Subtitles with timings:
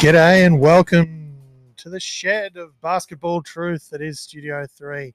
[0.00, 1.36] G'day and welcome
[1.76, 5.14] to the shed of basketball truth that is Studio 3.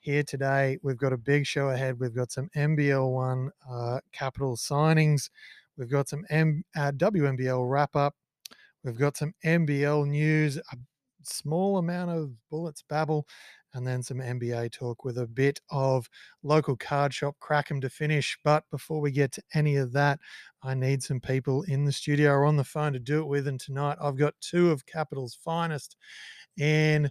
[0.00, 1.98] Here today, we've got a big show ahead.
[1.98, 5.30] We've got some NBL one uh, capital signings.
[5.78, 8.14] We've got some M- uh, WNBL wrap up.
[8.84, 10.76] We've got some NBL news, a
[11.22, 13.26] small amount of bullets babble,
[13.74, 16.08] and then some NBA talk with a bit of
[16.42, 18.38] local card shop crack 'em to finish.
[18.42, 20.20] But before we get to any of that,
[20.62, 23.46] I need some people in the studio or on the phone to do it with.
[23.46, 25.96] And tonight I've got two of Capital's finest
[26.56, 27.10] in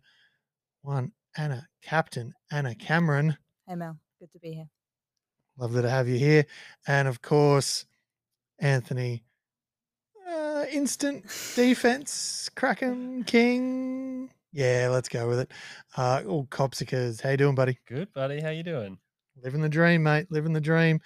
[0.82, 3.38] one, Anna Captain, Anna Cameron.
[3.68, 4.70] Hey Mel, good to be here.
[5.58, 6.46] Lovely to have you here.
[6.88, 7.86] And of course,
[8.60, 9.24] Anthony,
[10.28, 11.24] uh, instant
[11.56, 14.32] defense, Kraken King.
[14.52, 15.52] Yeah, let's go with it.
[15.96, 17.22] Uh, all Copsicas.
[17.22, 17.78] How you doing, buddy?
[17.88, 18.40] Good, buddy.
[18.40, 18.98] How you doing?
[19.44, 20.28] Living the dream, mate.
[20.32, 21.00] Living the dream.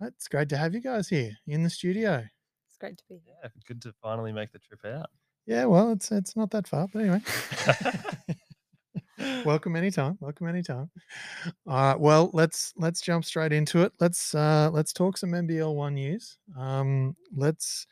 [0.00, 2.24] It's great to have you guys here in the studio.
[2.68, 3.34] It's great to be here.
[3.42, 5.10] Yeah, good to finally make the trip out.
[5.46, 7.20] Yeah, well, it's it's not that far, but anyway.
[9.44, 10.16] welcome anytime.
[10.20, 10.90] Welcome anytime.
[11.66, 11.98] All right.
[11.98, 13.92] Well, let's let's jump straight into it.
[14.00, 16.38] Let's uh let's talk some NBL one news.
[16.56, 17.86] Um let's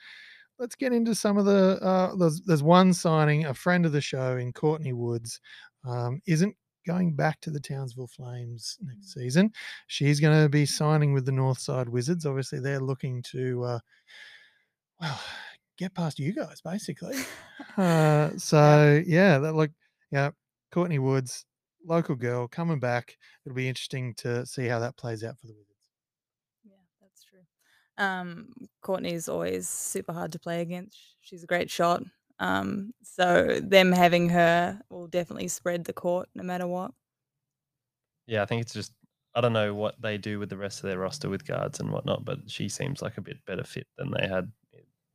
[0.59, 4.01] let's get into some of the uh there's there's one signing, a friend of the
[4.01, 5.41] show in Courtney Woods,
[5.85, 6.55] um, isn't
[6.87, 9.53] going back to the Townsville Flames next season.
[9.89, 12.25] She's going to be signing with the Northside Wizards.
[12.27, 13.79] Obviously, they're looking to uh
[15.01, 15.21] well
[15.79, 17.17] get past you guys basically.
[17.77, 19.71] Uh so yeah, that look
[20.11, 20.31] yeah,
[20.73, 21.45] Courtney Woods,
[21.85, 23.17] local girl coming back.
[23.45, 25.76] It'll be interesting to see how that plays out for the Wizards.
[27.97, 28.31] Yeah, that's true.
[28.39, 30.99] Um, Courtney's always super hard to play against.
[31.21, 32.03] She's a great shot.
[32.39, 36.93] Um, so them having her will definitely spread the court no matter what.
[38.27, 38.93] Yeah, I think it's just
[39.35, 41.91] I don't know what they do with the rest of their roster with guards and
[41.91, 44.51] whatnot, but she seems like a bit better fit than they had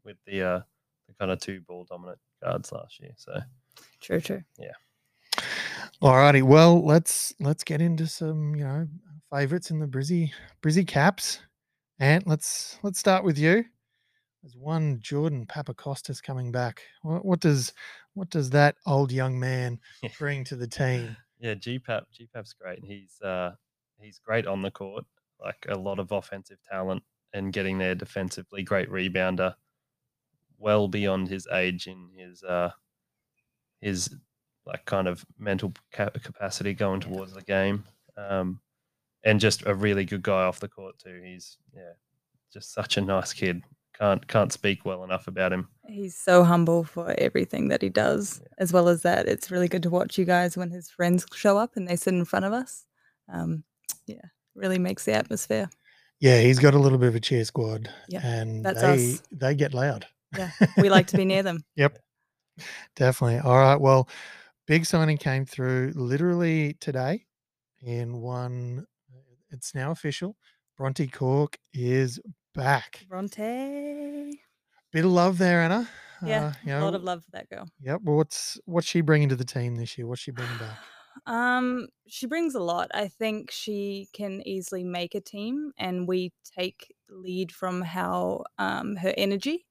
[0.04, 0.62] with the uh
[1.08, 3.14] the kind of two ball dominant guards last year.
[3.18, 3.40] So
[4.00, 4.44] True, true.
[4.58, 4.74] Yeah.
[6.02, 6.42] All righty.
[6.42, 8.88] Well, let's let's get into some, you know,
[9.32, 11.40] favorites in the Brizzy Brizzy caps.
[12.02, 13.64] And let's let's start with you.
[14.42, 16.82] There's one Jordan Papakostas coming back.
[17.04, 17.74] What, what does
[18.16, 19.80] what does that old young man
[20.18, 21.16] bring to the team?
[21.40, 22.84] yeah, GPAP GPAP's great.
[22.84, 23.52] He's uh
[24.00, 25.06] he's great on the court,
[25.40, 27.04] like a lot of offensive talent
[27.34, 29.54] and getting there defensively, great rebounder,
[30.58, 32.72] well beyond his age in his uh
[33.80, 34.10] his
[34.66, 37.84] like kind of mental ca- capacity going towards the game.
[38.18, 38.60] Um
[39.24, 41.22] and just a really good guy off the court too.
[41.24, 41.94] He's yeah,
[42.52, 43.64] just such a nice kid.
[43.98, 45.68] Can't can't speak well enough about him.
[45.88, 48.40] He's so humble for everything that he does.
[48.42, 48.48] Yeah.
[48.58, 51.58] As well as that, it's really good to watch you guys when his friends show
[51.58, 52.86] up and they sit in front of us.
[53.32, 53.64] Um,
[54.08, 55.70] yeah, really makes the atmosphere.
[56.20, 57.90] Yeah, he's got a little bit of a cheer squad.
[58.10, 59.24] Yep, and that's they us.
[59.32, 60.06] they get loud.
[60.38, 61.64] Yeah, we like to be near them.
[61.76, 61.98] Yep.
[62.96, 63.40] Definitely.
[63.40, 63.80] All right.
[63.80, 64.08] Well,
[64.68, 67.26] big signing came through literally today
[67.82, 68.86] in one
[69.52, 70.36] it's now official.
[70.78, 72.20] Bronte Cork is
[72.54, 73.06] back.
[73.08, 74.40] Bronte.
[74.92, 75.88] Bit of love there, Anna.
[76.26, 77.68] Yeah, Uh, you a lot of love for that girl.
[77.82, 78.02] Yep.
[78.04, 80.08] Well, what's what's she bringing to the team this year?
[80.08, 80.80] What's she bringing back?
[81.26, 82.90] Um, she brings a lot.
[82.94, 88.96] I think she can easily make a team, and we take lead from how um
[88.96, 89.68] her energy.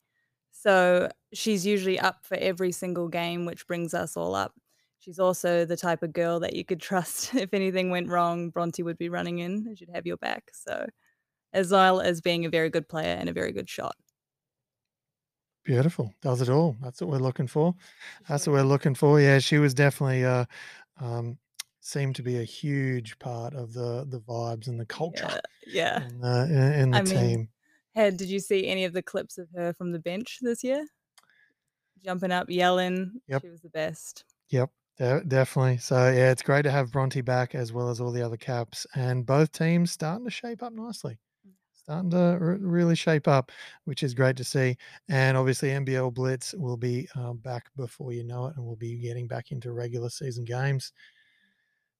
[0.52, 4.52] So she's usually up for every single game, which brings us all up.
[5.00, 7.34] She's also the type of girl that you could trust.
[7.34, 10.50] If anything went wrong, Bronte would be running in and she'd have your back.
[10.52, 10.86] So,
[11.52, 13.96] as well as being a very good player and a very good shot.
[15.64, 16.12] Beautiful.
[16.22, 16.76] Does it all.
[16.82, 17.74] That's what we're looking for.
[18.28, 19.20] That's what we're looking for.
[19.20, 20.44] Yeah, she was definitely uh
[21.00, 21.38] um
[21.80, 26.08] seemed to be a huge part of the the vibes and the culture Yeah, yeah.
[26.08, 27.48] in the in, in the I mean, team.
[27.94, 30.86] Had did you see any of the clips of her from the bench this year?
[32.02, 33.20] Jumping up, yelling.
[33.28, 33.42] Yep.
[33.42, 34.24] She was the best.
[34.48, 34.70] Yep,
[35.00, 35.78] de- definitely.
[35.78, 38.86] So yeah, it's great to have Bronte back as well as all the other caps,
[38.94, 41.18] and both teams starting to shape up nicely.
[41.46, 41.52] Mm.
[41.74, 43.50] Starting to really shape up,
[43.84, 44.76] which is great to see.
[45.08, 48.98] And obviously, NBL Blitz will be um, back before you know it, and we'll be
[48.98, 50.92] getting back into regular season games.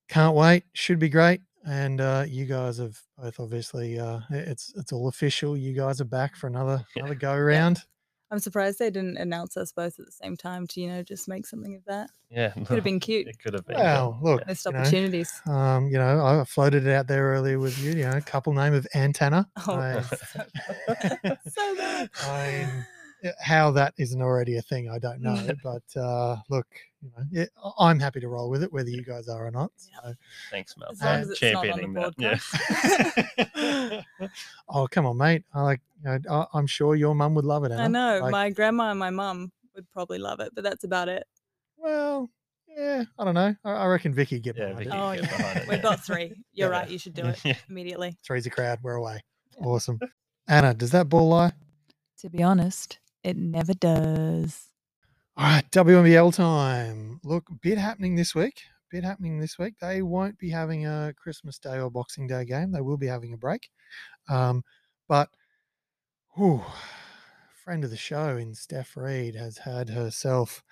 [0.08, 0.64] Can't wait.
[0.74, 1.40] Should be great.
[1.66, 5.56] And uh, you guys have both obviously uh, it's it's all official.
[5.56, 7.02] You guys are back for another Yeah.
[7.04, 7.82] another go round.
[8.30, 11.28] I'm surprised they didn't announce us both at the same time to, you know, just
[11.28, 12.10] make something of that.
[12.30, 13.26] Yeah, Could have been cute.
[13.26, 13.76] It could have been.
[13.76, 15.42] Well, but, look, Missed you know, opportunities.
[15.48, 17.90] Um, you know, I floated it out there earlier with you.
[17.90, 19.46] You know, couple name of Antana.
[19.66, 20.42] Oh, I, so,
[21.48, 22.10] so bad.
[22.24, 22.86] I mean,
[23.40, 25.48] How that isn't already a thing, I don't know.
[25.62, 26.66] but uh, look,
[27.02, 29.50] you know, yeah, I- I'm happy to roll with it, whether you guys are or
[29.50, 29.70] not.
[29.76, 30.14] So.
[30.50, 30.90] Thanks, Mel.
[30.92, 34.04] As for long as it's not on the championing that.
[34.18, 34.28] Yeah.
[34.68, 35.44] oh, come on, mate.
[35.54, 35.80] I like.
[36.04, 37.72] You know, I, I'm sure your mum would love it.
[37.72, 37.82] Anna.
[37.82, 41.08] I know Like, my grandma and my mum would probably love it, but that's about
[41.10, 41.26] it.
[41.76, 42.30] Well,
[42.68, 43.54] yeah, I don't know.
[43.64, 44.90] I, I reckon Vicky get Yeah, behind Vicky.
[44.90, 44.98] it.
[45.00, 45.82] Oh get yeah, behind it, we've yeah.
[45.82, 46.32] got three.
[46.54, 46.78] You're Yeah.
[46.78, 46.88] right.
[46.90, 47.56] You should do it Yeah.
[47.68, 48.16] immediately.
[48.24, 48.78] Three's a crowd.
[48.82, 49.22] We're away.
[49.58, 49.98] Awesome.
[50.48, 51.52] Anna, does that ball lie?
[52.20, 54.68] To be honest, it never does.
[55.36, 57.20] All right, WNBL time.
[57.24, 58.62] Look, bit happening this week.
[58.90, 59.74] Bit happening this week.
[59.80, 62.72] They won't be having a Christmas Day or Boxing Day game.
[62.72, 63.70] They will be having a break.
[64.28, 64.64] Um,
[65.08, 65.30] but,
[66.34, 66.62] whew,
[67.64, 70.62] friend of the show in Steph Reid has had herself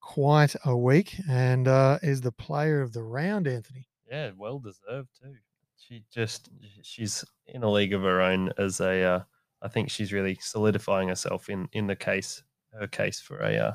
[0.00, 3.88] quite a week and uh, is the player of the round, Anthony.
[4.08, 5.34] Yeah, well deserved too.
[5.76, 6.48] She just
[6.82, 9.02] she's in a league of her own as a.
[9.02, 9.20] Uh,
[9.64, 12.42] I think she's really solidifying herself in in the case
[12.78, 13.72] her case for a uh,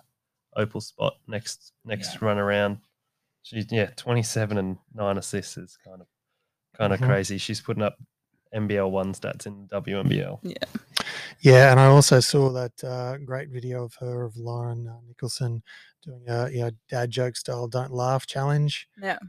[0.56, 2.78] opal spot next next run around.
[3.42, 6.08] She's yeah twenty seven and nine assists is kind of
[6.78, 7.08] kind of Mhm.
[7.08, 7.38] crazy.
[7.40, 7.98] She's putting up
[8.54, 10.40] NBL one stats in WNBL.
[10.44, 10.56] Yeah,
[11.40, 15.62] Yeah, and I also saw that uh, great video of her of Lauren uh, Nicholson
[16.04, 18.88] doing a you know, dad joke style "Don't Laugh" challenge.
[19.02, 19.20] Yeah.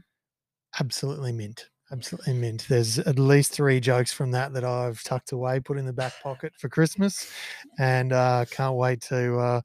[0.79, 1.69] Absolutely mint.
[1.91, 2.65] Absolutely mint.
[2.69, 6.13] There's at least three jokes from that that I've tucked away, put in the back
[6.19, 7.29] pocket for Christmas,
[7.79, 9.61] and uh, can't wait to uh,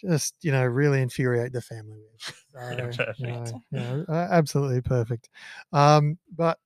[0.00, 2.34] just you know really infuriate the family with.
[2.52, 3.28] So, you Perfect.
[3.28, 5.28] know, you know, absolutely perfect.
[5.72, 6.58] Um, but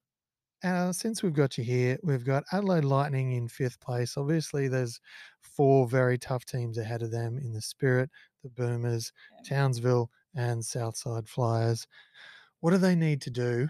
[0.65, 4.17] uh, since we've got you here, we've got Adelaide Lightning in fifth place.
[4.17, 5.01] Obviously, there's
[5.41, 8.11] four very tough teams ahead of them in the Spirit,
[8.43, 9.13] the Boomers,
[9.45, 11.87] Townsville, and Southside Flyers.
[12.61, 13.69] What do they need to do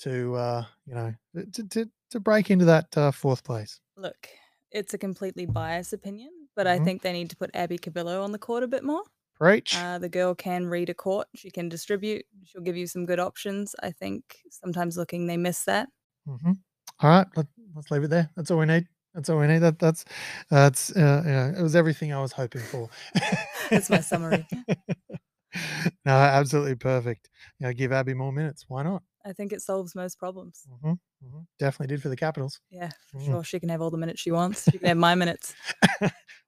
[0.00, 1.14] to, uh, you know,
[1.52, 3.80] to, to, to break into that uh, fourth place?
[3.96, 4.28] Look,
[4.70, 6.84] it's a completely biased opinion, but I Mhm.
[6.84, 9.02] think they need to put Abby Cubillo on the court a bit more.
[9.34, 9.74] Preach.
[9.76, 11.28] Uh, the girl can read a court.
[11.34, 12.26] She can distribute.
[12.44, 13.74] She'll give you some good options.
[13.82, 15.88] I think sometimes looking they miss that.
[16.26, 16.52] hmm
[17.00, 18.30] All right, let, let's leave it there.
[18.36, 18.86] That's all we need.
[19.14, 19.58] That's all we need.
[19.60, 20.04] That that's
[20.50, 22.90] that's uh, yeah, it was everything I was hoping for.
[23.70, 24.46] That's my summary.
[26.04, 27.30] no, absolutely perfect.
[27.58, 28.64] You know, give Abby more minutes.
[28.68, 29.02] Why not?
[29.26, 30.62] I think it solves most problems.
[30.82, 30.92] hmm
[31.22, 32.60] hmm Definitely did for the Capitals.
[32.70, 33.24] Yeah, Mm.
[33.26, 33.44] sure.
[33.44, 34.64] She can have all the minutes she wants.
[34.70, 35.54] She can have my minutes.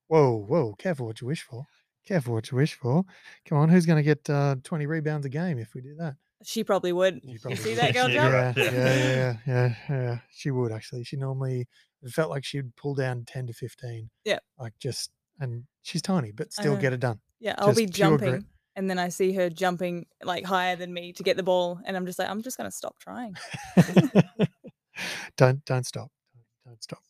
[0.08, 0.74] Whoa, whoa!
[0.78, 1.66] Careful what you wish for.
[2.06, 3.04] Careful what you wish for.
[3.46, 6.14] Come on, who's going to get uh, twenty rebounds a game if we do that?
[6.44, 7.20] She probably would.
[7.24, 7.78] You probably see would.
[7.78, 8.56] that girl Yeah, jump?
[8.72, 9.74] Yeah, yeah, yeah.
[9.90, 10.18] yeah.
[10.30, 11.04] She would actually.
[11.04, 11.66] She normally
[12.02, 14.08] it felt like she'd pull down ten to fifteen.
[14.24, 14.38] Yeah.
[14.58, 15.10] like just
[15.40, 17.20] and she's tiny, but still get it done.
[17.40, 18.30] Yeah, I'll be jumping.
[18.30, 18.44] grit.
[18.78, 21.96] And then I see her jumping like higher than me to get the ball, and
[21.96, 23.34] I'm just like, I'm just gonna stop trying.
[25.36, 26.12] don't don't stop.
[26.64, 27.02] Don't stop.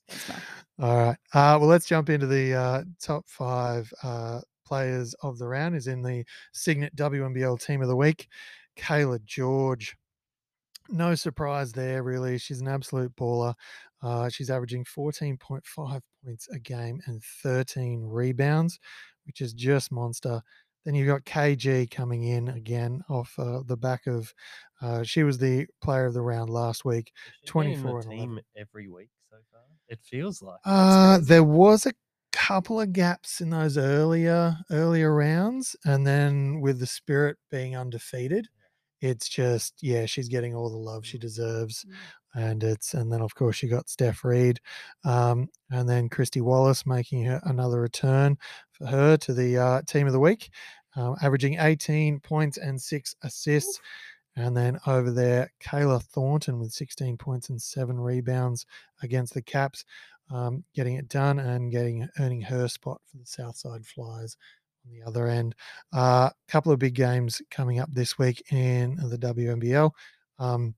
[0.81, 1.17] All right.
[1.35, 5.77] Uh, well, let's jump into the uh, top five uh, players of the round.
[5.77, 8.29] Is in the Signet WNBL Team of the Week,
[8.79, 9.95] Kayla George.
[10.89, 12.39] No surprise there, really.
[12.39, 13.53] She's an absolute baller.
[14.01, 18.79] Uh, she's averaging 14.5 points a game and 13 rebounds,
[19.27, 20.41] which is just monster.
[20.89, 24.33] Then you've got KG coming in again off uh, the back of.
[24.81, 27.13] Uh, she was the player of the round last week.
[27.27, 28.37] Has she been in 24 the and 11.
[28.37, 29.61] team every week so far.
[29.91, 30.61] It feels like.
[30.65, 31.93] Uh, there was a
[32.33, 38.49] couple of gaps in those earlier earlier rounds, and then with the Spirit being undefeated,
[39.03, 41.85] it's just yeah, she's getting all the love she deserves,
[42.37, 42.43] Mm.
[42.45, 44.59] and it's and then of course you got Steph Reid,
[45.05, 48.39] um, and then Kristy Wallace making her another return
[48.73, 50.51] for her to the uh, team of the week,
[50.97, 53.81] uh, averaging 18 points and six assists.
[54.37, 58.67] And then over there, Kayla Thornton with 16 points and seven rebounds
[59.03, 59.85] against the Caps,
[60.31, 64.37] um, getting it done and getting earning her spot for the Southside Flyers
[64.87, 65.55] on the other end.
[65.93, 69.91] A uh, couple of big games coming up this week in the WNBL.
[70.39, 70.75] Um,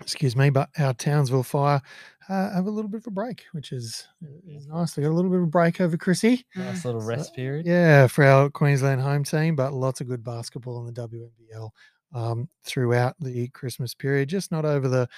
[0.00, 1.80] excuse me, but our Townsville Fire
[2.28, 4.06] uh, have a little bit of a break, which is,
[4.48, 4.94] is nice.
[4.94, 6.44] They got a little bit of a break over Chrissy.
[6.56, 7.66] Nice little So, rest period.
[7.66, 11.70] Yeah, for our Queensland home team, but lots of good basketball in the WNBL
[12.14, 14.28] um, throughout the Christmas period.
[14.28, 15.08] Just not over the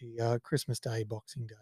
[0.00, 1.54] the uh, Christmas Day, Boxing Day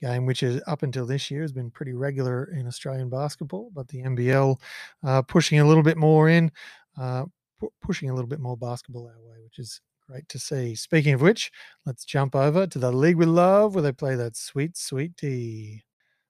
[0.00, 3.70] game, which is up until this year has been pretty regular in Australian basketball.
[3.74, 4.60] But the NBL
[5.04, 6.50] uh, pushing a little bit more in,
[6.98, 7.24] uh,
[7.58, 10.74] pu- pushing a little bit more basketball our way, which is great to see.
[10.74, 11.50] Speaking of which,
[11.84, 15.82] let's jump over to the League we Love where they play that sweet, sweet tea.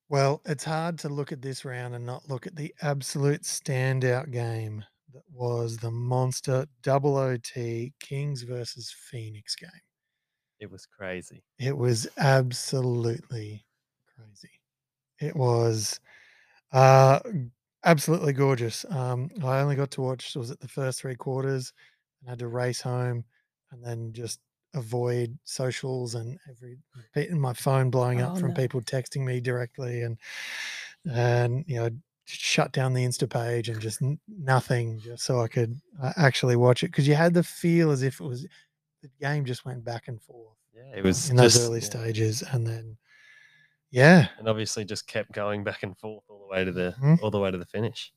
[0.08, 4.30] Well, it's hard to look at this round and not look at the absolute standout
[4.30, 9.70] game that was the monster double OT Kings versus Phoenix game.
[10.60, 11.42] It was crazy.
[11.58, 13.66] It was absolutely
[14.14, 14.60] crazy.
[15.20, 16.00] It was
[16.72, 17.20] uh,
[17.84, 18.84] absolutely gorgeous.
[18.90, 21.72] Um, I only got to watch was it the first three quarters,
[22.20, 23.24] and had to race home,
[23.72, 24.40] and then just
[24.74, 26.76] avoid socials and every
[27.14, 28.54] bit my phone blowing up Oh, from no.
[28.54, 30.18] people texting me directly and
[31.10, 31.88] and you know
[32.24, 36.82] shut down the insta page and just nothing just so i could uh, actually watch
[36.82, 38.42] it because you had the feel as if it was
[39.02, 41.86] the game just went back and forth Yeah, it was in those just- early yeah.
[41.86, 42.96] stages and then
[43.90, 47.22] yeah and obviously just kept going back and forth all the way to the Mhm.
[47.22, 48.12] all the way to the finish.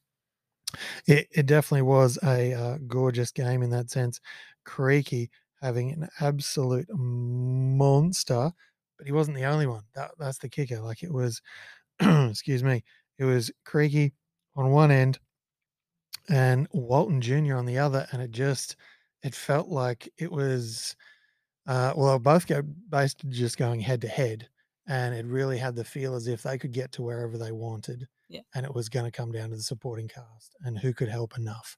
[1.07, 4.19] it, it definitely was a uh, gorgeous game in that sense.
[4.69, 5.29] Creaky
[5.61, 8.51] having an absolute monster,
[8.97, 9.83] but he wasn't the only one.
[9.95, 10.79] That, that's the kicker.
[10.79, 11.41] Like it was,
[12.01, 12.83] excuse me,
[13.17, 14.13] it was Creaky
[14.55, 15.19] on one end
[16.29, 17.55] and Walton Jr.
[17.55, 18.75] on the other, and it just
[19.23, 20.95] it felt like it was.
[21.67, 24.49] Uh, well, both go basically just going head to head,
[24.87, 28.07] and it really had the feel as if they could get to wherever they wanted
[28.27, 28.41] Yeah.
[28.55, 31.37] and it was going to come down to the supporting cast and who could help
[31.37, 31.77] enough.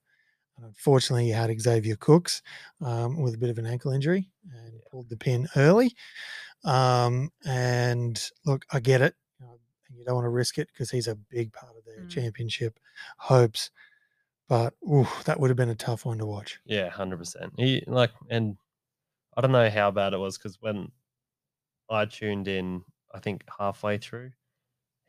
[0.58, 2.41] And unfortunately, you had Xavier Cooks
[2.81, 5.96] um, with a bit of an ankle injury and pulled the pin early.
[6.63, 9.15] Um, and look, I get it.
[9.39, 9.60] You, know,
[9.98, 12.10] you don't want to risk it because he's a big part of their Mm.
[12.10, 12.79] championship
[13.17, 13.72] hopes.
[14.48, 16.60] But ooh, that would have been a tough one to watch.
[16.65, 17.53] Yeah, hundred percent.
[17.58, 18.58] He like, and
[19.38, 20.91] I don't know how bad it was because when
[21.89, 24.31] I tuned in, I think halfway through,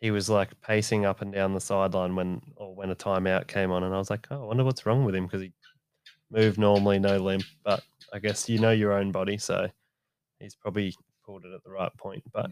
[0.02, 3.71] he was like pacing up and down the sideline when or when a timeout came
[3.71, 5.52] on, and I was like, oh, I wonder what's wrong with him because he
[6.28, 7.44] moved normally, no limp.
[7.64, 7.82] But
[8.12, 9.68] I guess you know your own body, so
[10.40, 10.92] he's probably
[11.25, 12.25] pulled it at the right point.
[12.32, 12.50] But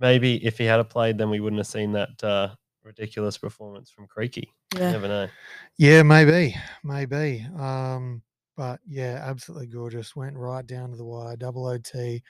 [0.00, 2.50] maybe if he had a played, then we wouldn't have seen that uh,
[2.84, 4.52] ridiculous performance from Creaky.
[4.74, 4.92] You Yeah.
[4.92, 5.28] never know.
[5.78, 7.46] Yeah, maybe, maybe.
[7.58, 8.20] Um,
[8.54, 10.14] but yeah, absolutely gorgeous.
[10.14, 12.22] Went right down to the wire, double OT,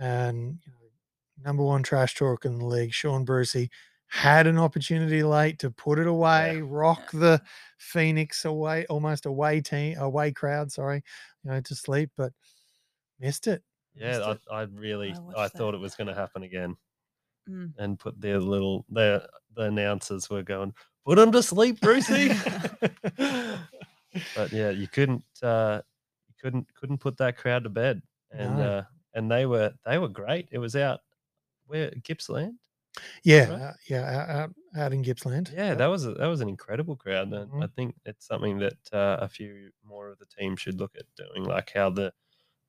[0.00, 3.70] and you know, number one trash talk in the league, Shaun Brucey,
[4.08, 7.40] had an opportunity late to put it away, rock the
[7.78, 10.72] Phoenix away, almost away team, away crowd.
[10.72, 11.02] Sorry,
[11.44, 12.32] you know, to sleep, but
[13.20, 13.62] missed it.
[13.94, 14.38] missed Yeah, it.
[14.50, 16.76] I, I really, I I, thought it was going to happen again.
[17.48, 17.72] Mm.
[17.78, 20.74] and put their little the the announcers were going
[21.06, 22.28] put him to sleep brucey
[23.16, 25.80] but yeah you couldn't uh
[26.28, 28.62] you couldn't couldn't put that crowd to bed and No.
[28.62, 28.82] uh
[29.14, 31.00] and they were they were great it was out
[31.66, 32.58] where gippsland
[33.24, 33.60] Yeah, Right.
[33.62, 35.50] uh, yeah, out, out, out in Gippsland.
[35.54, 38.76] yeah that was a, that was an incredible crowd and i think it's something that
[38.92, 42.12] uh, a few more of the team should look at doing like how the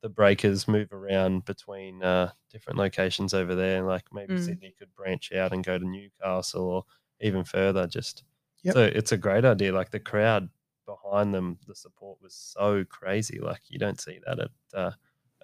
[0.02, 3.82] the breakers move around between uh, different locations over there.
[3.84, 4.46] Like maybe Mm.
[4.46, 6.86] Sydney could branch out and go to Newcastle or
[7.20, 7.86] even further.
[7.86, 8.24] Just
[8.64, 8.74] Yep.
[8.76, 9.74] so it's a great idea.
[9.74, 10.48] Like the crowd
[10.86, 13.40] behind them, the support was so crazy.
[13.42, 14.92] Like you don't see that at uh,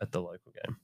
[0.01, 0.77] at the local game.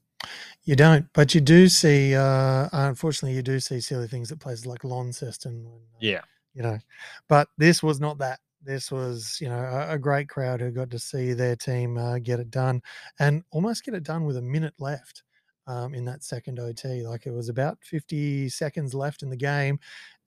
[0.63, 2.15] You don't, but you do see.
[2.15, 5.63] Uh, unfortunately, you do see silly things at places like Launceston.
[5.63, 6.21] When, uh, Yeah,
[6.53, 6.77] you know,
[7.27, 8.39] but this was not that.
[8.63, 12.19] This was, you know, a, a great crowd who got to see their team uh,
[12.19, 12.81] get it done
[13.17, 15.23] and almost get it done with a minute left
[15.65, 17.01] um, in that second OT.
[17.01, 19.79] Like it was about 50 seconds left in the game,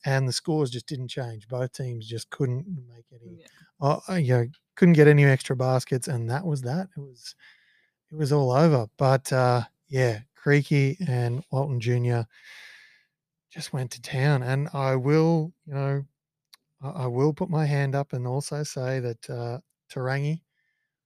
[0.05, 1.47] and the scores just didn't change.
[1.47, 3.47] Both teams just couldn't make any, Yeah.
[3.81, 6.89] uh, uh, you know, couldn't get any extra baskets, and that was that.
[6.97, 7.37] It was,
[8.11, 8.89] it was all over.
[8.97, 9.63] But uh,
[9.95, 12.27] yeah, Creaky and Walton Jr.
[13.51, 16.05] just went to town, and I will, you know,
[16.83, 19.61] I, I will put my hand up and also say that uh,
[19.91, 20.43] Te Rangi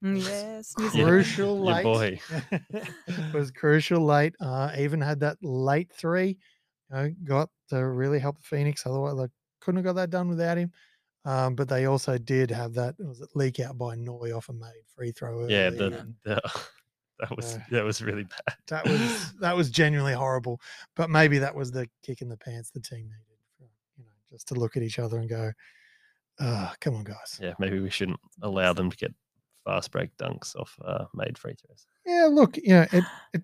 [0.03, 1.03] Mm, Yes, New Yeah.
[1.05, 2.19] Crucial Your late boy.
[3.33, 4.35] was crucial late.
[4.39, 6.37] Uh, even had that late three,
[6.89, 8.85] you know, got to really help the Phoenix.
[8.85, 9.27] Otherwise, they
[9.61, 10.71] couldn't have got that done without him.
[11.25, 14.53] Um, but they also did have that was it leak out by Noy off a
[14.53, 15.47] made free throw.
[15.47, 15.69] yeah.
[15.69, 16.41] The, the
[17.19, 18.55] that was Uh, that was really bad.
[18.67, 20.59] that was that was genuinely horrible.
[20.95, 23.39] But maybe that was the kick in the pants the team needed.
[23.57, 23.63] For,
[23.97, 25.51] you know, just to look at each other and go,
[26.39, 27.53] "Ah, come on, guys." yeah.
[27.59, 29.13] Maybe we shouldn't allow them to get
[29.65, 31.85] fast break dunks off uh, made free throws.
[32.05, 33.41] yeah look you know it it,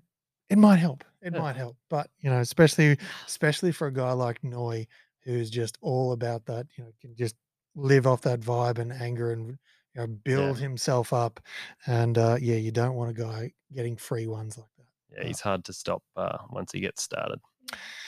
[0.50, 1.40] it might help it Yeah.
[1.40, 4.88] might help but you know especially especially for a guy like Noy
[5.24, 7.36] who's just all about that you know can just
[7.76, 9.58] live off that vibe and anger and
[9.96, 11.40] you know build himself up
[11.88, 14.86] and uh yeah you don't want a guy getting free ones like that
[15.18, 15.28] Yeah, Oh.
[15.28, 17.40] he's hard to stop uh, once he gets started.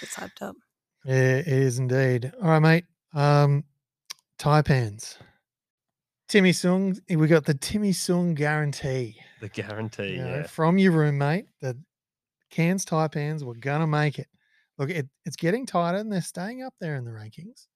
[0.01, 0.55] It's hyped up.
[1.05, 3.63] Yeah, it is indeed all right mate um
[4.37, 5.17] taipans
[6.27, 10.11] timmy sung we got the timmy sung guarantee The guarantee.
[10.15, 10.47] you know, yeah.
[10.47, 11.75] from your roommate that
[12.49, 14.27] Cairns Taipans were gonna make it.
[14.77, 17.67] Look, it, it's getting tighter and they're staying up there in the rankings.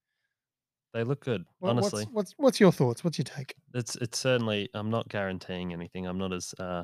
[0.94, 1.46] They look good.
[1.60, 3.04] What- honestly, what's, what's what's your thoughts?
[3.04, 3.56] What's your take?
[3.74, 4.70] it's it's certainly.
[4.74, 6.06] I'm not guaranteeing anything.
[6.06, 6.84] I'm not as uh,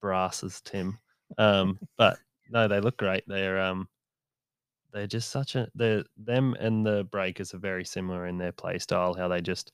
[0.00, 0.98] brass as Tim.
[1.38, 2.18] Um, but
[2.50, 3.24] no, they look great.
[3.26, 3.88] They're um,
[4.92, 8.78] they're just such a they're them and the breakers are very similar in their play
[8.78, 9.14] style.
[9.14, 9.72] How they just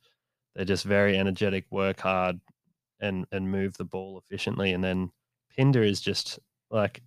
[0.54, 2.40] they're just very energetic, work hard,
[3.00, 4.73] and and move the ball efficiently.
[4.73, 5.11] And then
[5.56, 6.38] Pinder is just
[6.70, 7.02] like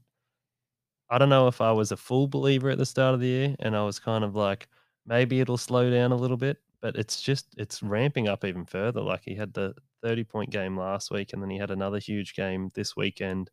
[1.09, 3.55] I don't know if I was a full believer at the start of the year,
[3.59, 4.67] and I was kind of like
[5.09, 9.01] maybe it'll slow down a little bit, but it's just it's ramping up even further.
[9.01, 9.73] Like he had the
[10.03, 13.49] 30 point game last week, and then he had another huge game this weekend,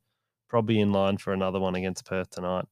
[0.48, 2.66] probably in line for another one against Perth tonight.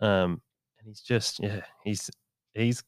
[0.00, 0.42] Um,
[0.78, 2.10] and he's just yeah, he's
[2.54, 2.84] he's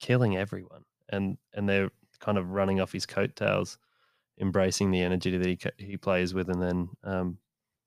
[0.00, 3.78] killing everyone, and and they're kind of running off his coattails,
[4.40, 7.38] embracing the energy that he he plays with, and then um,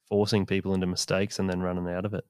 [0.09, 2.25] forcing people into mistakes and then running out of it.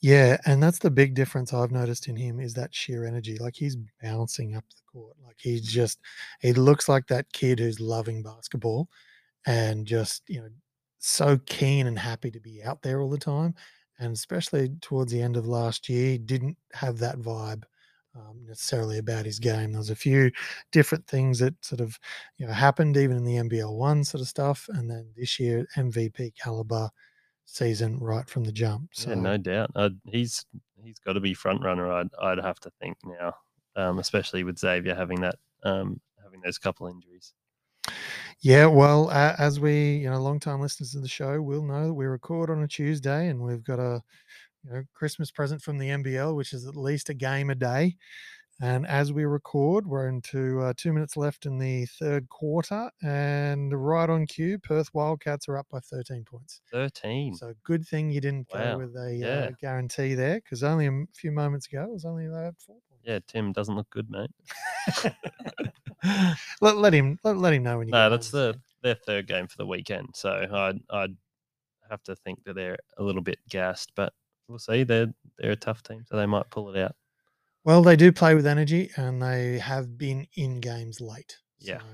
[0.00, 3.36] Yeah, and that's the big difference I've noticed in him is that sheer energy.
[3.38, 5.16] Like he's bouncing up the court.
[5.24, 5.98] Like he's just
[6.40, 8.88] he looks like that kid who's loving basketball
[9.46, 10.48] and just, you know,
[10.98, 13.54] so keen and happy to be out there all the time.
[13.98, 17.64] And especially towards the end of last year, didn't have that vibe
[18.16, 19.72] um, necessarily about his game.
[19.72, 20.30] There was a few
[20.72, 21.98] different things that sort of,
[22.38, 24.68] you know, happened even in the NBL one sort of stuff.
[24.70, 26.90] And then this year, MVP caliber
[27.48, 28.90] season right from the jump.
[28.92, 29.70] So Yeah, no doubt.
[29.74, 30.44] Uh, he's
[30.82, 31.90] he's got to be front runner.
[31.90, 33.34] I'd I'd have to think now,
[33.76, 37.32] um, especially with Xavier having that um, having those couple injuries.
[38.40, 41.94] Yeah, well, uh, as we, you know, long-time listeners of the show will know that
[41.94, 44.00] we record on a Tuesday and we've got a,
[44.62, 47.96] you know, Christmas present from the NBL, which is at least a game a day.
[48.60, 53.72] And as we record, we're into uh, two minutes left in the third quarter, and
[53.72, 56.60] right on cue, Perth Wildcats are up by 13 points.
[56.72, 57.34] Thirteen.
[57.36, 59.26] So good thing you didn't go with a Yeah.
[59.26, 63.04] uh, guarantee there, because only a few moments ago it was only had four points.
[63.04, 64.30] Yeah, Tim doesn't look good, mate.
[66.60, 67.92] let, let him let, let him know when you.
[67.92, 70.08] no, that's the their third game for the weekend.
[70.14, 71.16] So I'd I'd
[71.90, 74.12] have to think that they're a little bit gassed, but
[74.48, 74.82] we'll see.
[74.84, 76.96] They're they're a tough team, so they might pull it out.
[77.68, 81.36] Well, they do play with energy, and they have been in games late.
[81.58, 81.80] Yeah.
[81.80, 81.84] So,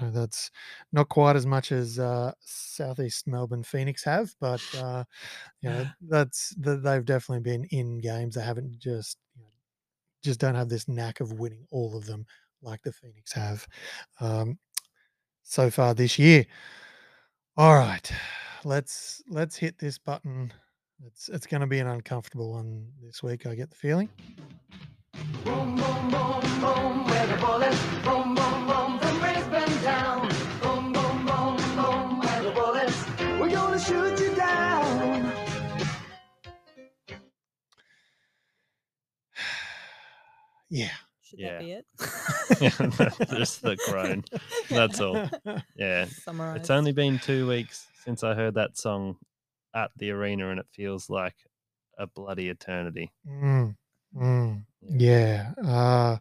[0.00, 0.50] you know, that's
[0.92, 5.04] not quite as much as uh, Southeast Melbourne Phoenix have, but uh,
[5.60, 8.34] you know, that's that they've definitely been in games.
[8.34, 9.50] They haven't just you know,
[10.24, 12.26] just don't have this knack of winning all of them
[12.60, 13.64] like the Phoenix have
[14.18, 14.58] um,
[15.44, 16.44] so far this year.
[17.56, 18.12] All right,
[18.64, 20.52] let's let's hit this button.
[21.06, 23.46] It's it's going to be an uncomfortable one this week.
[23.46, 24.08] I get the feeling.
[25.44, 27.78] Boom, boom, boom, boom, where the bullets.
[28.04, 30.28] Boom, boom, boom, from Brisbane town.
[30.62, 33.06] Boom, boom, boom, boom, where the bullets.
[33.40, 35.32] We're gonna shoot you down.
[40.70, 40.90] Yeah.
[41.22, 41.58] Should Yeah.
[41.58, 41.86] that be it?
[43.30, 44.24] Just the groan.
[44.70, 45.28] That's all.
[45.76, 46.56] Yeah, Summarize.
[46.58, 49.16] it's only been two weeks since I heard that song
[49.74, 51.34] at the arena, and it feels like
[51.98, 53.10] a bloody eternity.
[53.28, 53.76] Mm,
[54.16, 55.52] mm, yeah.
[55.62, 56.16] Uh,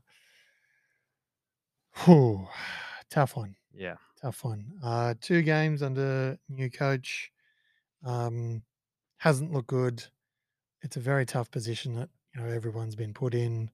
[2.06, 2.48] whew,
[3.10, 3.56] tough one.
[3.74, 4.66] Yeah, Tough one.
[4.84, 7.32] Uh, two games under new coach.
[8.06, 8.64] Um,
[9.18, 10.04] hasn't looked good.
[10.82, 13.72] It's a very tough position that you know everyone's been put in.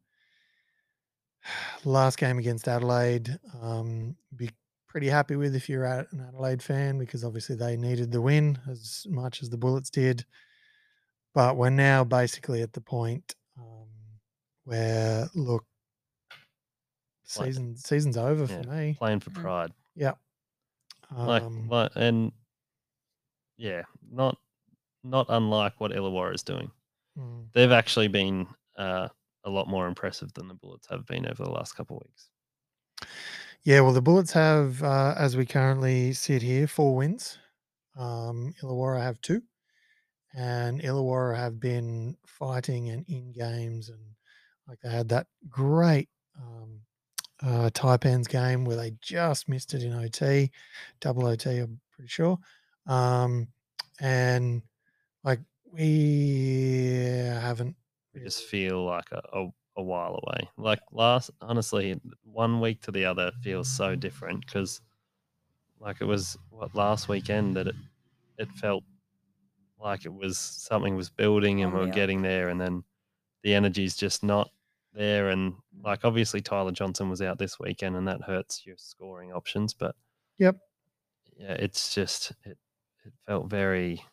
[1.85, 4.49] Last game against Adelaide, um, be
[4.87, 9.05] pretty happy with if you're an Adelaide fan because obviously they needed the win as
[9.09, 10.25] much as the Bullets did.
[11.33, 13.87] But we're now basically at the point um,
[14.67, 15.65] where look,
[17.37, 18.93] Like- season season's over yeah, for me.
[18.97, 19.41] playing for Mm.
[19.41, 19.73] pride.
[19.95, 20.13] Yeah.
[21.11, 22.33] like, Um, like and
[23.55, 24.37] yeah, not
[25.03, 26.69] not unlike what Illawarra is doing.
[27.17, 27.49] mm.
[27.53, 29.07] They've actually been uh,
[29.45, 32.29] a lot more impressive than the Bullets have been over the last couple of weeks.
[33.63, 37.37] Yeah, well, the Bullets have, uh, as we currently sit here, four wins.
[37.95, 39.41] Um, Illawarra have two,
[40.33, 44.15] and Illawarra have been fighting and in games, and
[44.67, 46.81] like they had that great um,
[47.41, 50.51] uh, Taipans game where they just missed it in OT,
[50.99, 52.37] double OT, I'm pretty sure.
[52.85, 53.47] Um,
[53.99, 54.61] and
[55.23, 55.39] like
[55.71, 57.75] we haven't.
[58.13, 60.49] We just feel like a, a, a while away.
[60.57, 64.81] Like last, honestly, one week to the other feels so different because,
[65.79, 67.75] like, it was what last weekend that it
[68.37, 68.83] it felt
[69.79, 71.95] like it was something was building and we On were up.
[71.95, 72.83] getting there, and then
[73.43, 74.51] the energy's just not
[74.97, 75.29] there.
[75.29, 79.73] And like, obviously, Tyler Johnson was out this weekend, and that hurts your scoring options.
[79.73, 79.95] But
[80.39, 80.57] Yep.
[81.37, 82.57] yeah, it's just it
[83.05, 84.03] it felt very.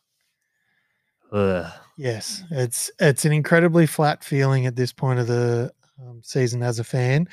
[1.33, 1.73] Ugh.
[1.97, 6.79] Yes, it's it's an incredibly flat feeling at this point of the um, season as
[6.79, 7.29] a fan,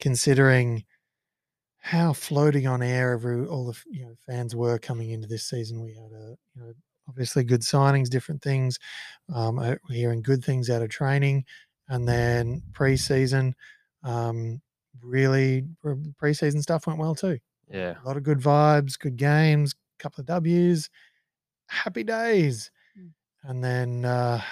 [0.00, 0.84] considering
[1.78, 5.82] how floating on air every all the you know fans were coming into this season.
[5.82, 6.72] We had a you know
[7.08, 8.78] obviously good signings, different things.
[9.34, 11.44] Um, uh, we're hearing good things out of training,
[11.88, 13.54] and then preseason,
[14.02, 14.60] um,
[15.00, 17.38] really pre- preseason stuff went well too.
[17.70, 17.96] Yeah.
[18.02, 20.90] A lot of good vibes, good games, couple of W's,
[21.68, 23.12] happy days, Mm.
[23.44, 24.42] and then uh,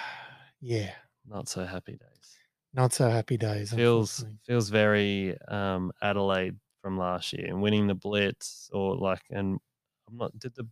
[0.61, 0.93] yeah,
[1.27, 2.37] Not so happy days.
[2.73, 3.71] not so happy days.
[3.73, 9.59] feels feels very um, Adelaide from last year and winning the Blitz or like and
[10.09, 10.67] I'm not did the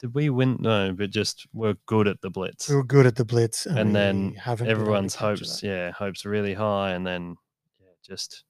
[0.00, 3.16] did we win no but just we're good at the Blitz we were good at
[3.16, 6.54] the blitz, and, and then we haven't been able to everyone's hopes yeah hopes really
[6.54, 7.36] high and then
[7.78, 8.44] yeah just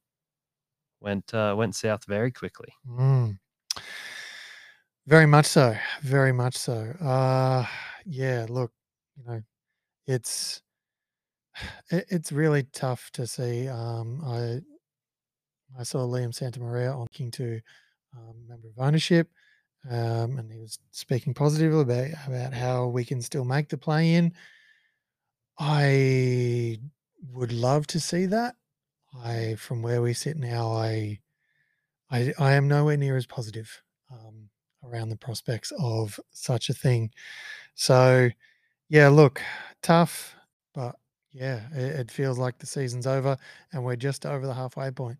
[1.01, 3.39] went uh, went south very quickly Mm.
[5.07, 5.77] Very much so.
[6.03, 6.95] Very much so.
[7.01, 7.67] Uh
[8.07, 8.71] yeah, look,
[9.17, 9.43] you know,
[10.07, 10.63] it's
[11.91, 13.69] it, it's really tough to see.
[13.69, 14.61] Um I
[15.79, 17.61] I saw Liam Santamaria on King to
[18.17, 19.31] um, member of ownership.
[19.89, 24.15] Um, and he was speaking positively about, about how we can still make the play
[24.15, 24.35] in.
[25.59, 26.81] I
[27.33, 28.57] would love to see that.
[29.15, 31.21] I, from where we sit now, I,
[32.11, 34.51] I, I am nowhere near as positive um,
[34.85, 37.13] around the prospects of such a thing.
[37.75, 38.31] So,
[38.89, 39.43] yeah, look,
[39.83, 40.37] tough,
[40.75, 40.97] but
[41.33, 43.37] yeah, it, it feels like the season's over
[43.73, 45.19] and we're just over the halfway point,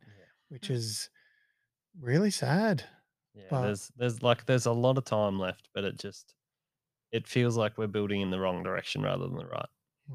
[0.49, 0.75] which Mm.
[0.77, 1.11] is
[2.01, 2.85] really sad.
[3.35, 6.35] Yeah But- there's there's like there's a lot of time left but it just
[7.13, 9.69] it feels like we're building in the wrong direction rather than the right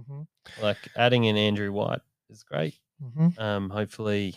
[0.08, 0.22] hmm
[0.58, 4.36] like adding in Andrew White is great hmm um, hopefully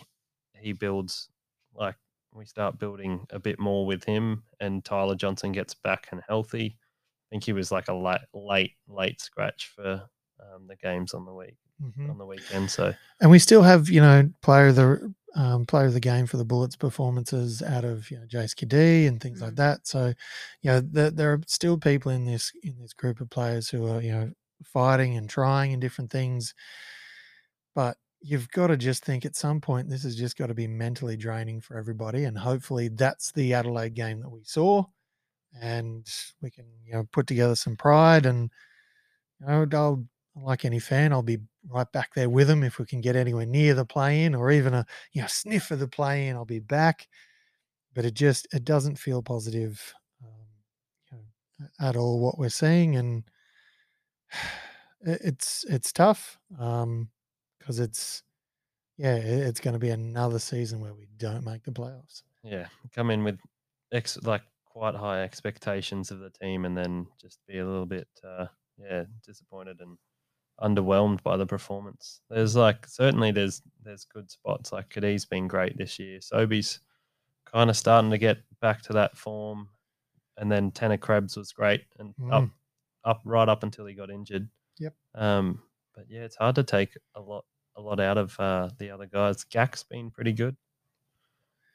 [0.55, 1.29] he builds
[1.73, 1.95] like
[2.33, 6.77] we start building a bit more with him and Tyler Johnson gets back and healthy.
[6.77, 10.03] I think he was like a late late late scratch for
[10.41, 11.55] um, the games on the week
[11.95, 12.69] hmm on the weekend.
[12.69, 16.25] So And we still have, you know, player of the um, player of the game
[16.25, 19.57] for the Bullets performances out of you know Jace Cadee and things like Mm.
[19.57, 19.87] that.
[19.87, 20.07] So,
[20.61, 23.87] you know, there, there are still people in this in this group of players who
[23.87, 24.31] are you know
[24.63, 26.53] fighting and trying and different things.
[27.75, 30.67] But you've got to just think at some point this has just got to be
[30.67, 34.83] mentally draining for everybody, and hopefully that's the Adelaide game that we saw,
[35.61, 36.07] and
[36.41, 38.51] we can you know put together some pride and
[39.41, 40.05] you know I'll
[40.43, 43.45] like any fan, I'll be right back there with them if we can get anywhere
[43.45, 46.35] near the play in or even a you know sniff of the play in.
[46.35, 47.07] I'll be back,
[47.93, 50.47] but it just it doesn't feel positive um,
[51.11, 51.17] you
[51.59, 53.23] know, at all what we're seeing, and
[55.01, 58.23] it's it's tough because it's
[58.97, 62.23] yeah it's going to be another season where we don't make the playoffs.
[62.43, 63.39] yeah, come in with
[63.91, 68.07] ex like quite high expectations of the team and then just be a little bit
[68.23, 68.45] uh,
[68.77, 69.97] yeah disappointed and
[70.61, 72.21] underwhelmed by the performance.
[72.29, 76.19] There's like certainly there's there's good spots like Cadee's been great this year.
[76.21, 76.79] Sobi's
[77.45, 79.69] kind of starting to get back to that form,
[80.37, 82.51] and then Tanner Krebs was great and up Mm.
[83.05, 84.47] up right up until he got injured.
[84.79, 84.93] Yep.
[85.15, 85.61] Um,
[85.95, 87.45] but yeah, it's hard to take a lot
[87.75, 89.43] a lot out of uh, the other guys.
[89.45, 90.55] Gak's been pretty good,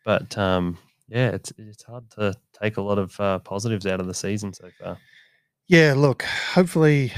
[0.04, 4.06] but um, yeah, it's it's hard to take a lot of uh, positives out of
[4.06, 4.98] the season so far.
[5.66, 7.12] Yeah, look, hopefully,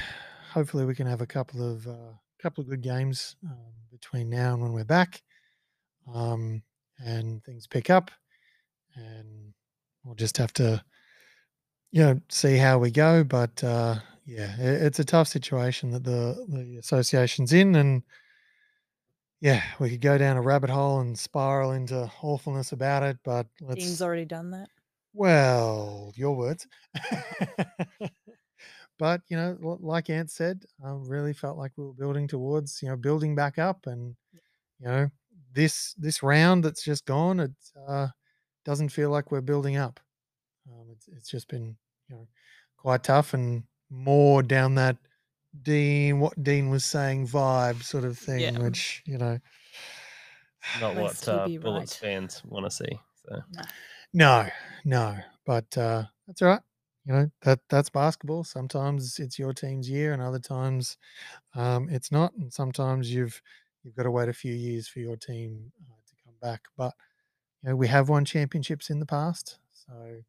[0.57, 4.55] hopefully we can have a couple of uh, couple of good games um, between now
[4.55, 5.23] and when we're back,
[6.15, 6.63] um,
[6.99, 8.11] and things pick up,
[8.95, 9.53] and
[10.03, 10.83] we'll just have to,
[11.93, 13.23] you know, see how we go.
[13.23, 18.03] But uh, yeah, it, it's a tough situation that the the association's in, and
[19.43, 23.19] yeah, we could go down a rabbit hole and spiral into awfulness about it.
[23.23, 24.69] But let's Dean's already done that.
[25.13, 26.67] well, your words.
[28.99, 32.89] but you know, like Ant said, I really felt like we were building towards you
[32.89, 34.17] know building back up, and
[34.79, 35.11] you know
[35.53, 37.53] this this round that's just gone, it
[37.89, 38.09] uh,
[38.65, 40.01] doesn't feel like we're building up.
[40.69, 41.77] Um, it's it's just been
[42.09, 42.27] you know
[42.77, 44.97] quite tough and more down that
[45.63, 48.59] Dean what Dean was saying vibe sort of thing, Yeah.
[48.59, 49.39] which you know
[50.81, 52.11] Not what he uh, Bullets right.
[52.11, 53.01] fans want to see.
[53.27, 53.41] So
[54.13, 54.49] No,
[54.85, 56.61] no, but uh, that's all right.
[57.07, 58.43] You know that that's basketball.
[58.43, 60.97] Sometimes it's your team's year, and other times
[61.55, 62.33] um, it's not.
[62.35, 63.41] And sometimes you've
[63.85, 66.63] you've got to wait a few years for your team uh, to come back.
[66.77, 66.93] But
[67.63, 70.23] you know we have won championships in the past, so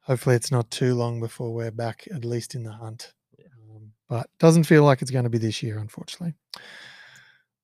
[0.00, 3.12] hopefully it's not too long before we're back, at least in the hunt.
[3.38, 6.34] Um, but doesn't feel like it's going to be this year, unfortunately.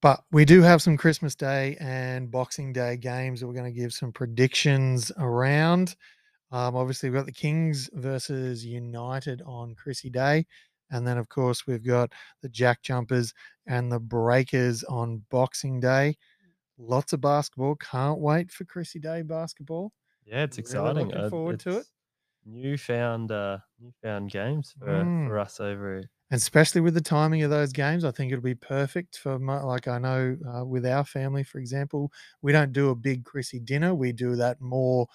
[0.02, 3.80] But we do have some Christmas Day and Boxing Day games that we're going to
[3.80, 5.96] give some predictions around.
[6.54, 10.46] Um, obviously, we've got the Kings versus United on Chrissy Day.
[10.90, 12.12] And then, of course, we've got
[12.42, 13.34] the Jack Jumpers
[13.66, 16.16] and the Breakers on Boxing Day.
[16.78, 17.76] Lots of basketball.
[17.76, 19.92] Can't wait for Chrissy Day basketball.
[20.26, 21.08] yeah, it's Really exciting.
[21.08, 21.86] looking Uh, forward to it.
[22.46, 25.28] Newfound uh, newfound games for Mm.
[25.28, 26.10] for us over here.
[26.30, 29.62] and especially with the timing of those games, I think it'll be perfect for my,
[29.62, 32.12] like I know uh, with our family, for example,
[32.42, 33.94] we don't do a big Chrissy dinner.
[33.94, 35.06] We do that more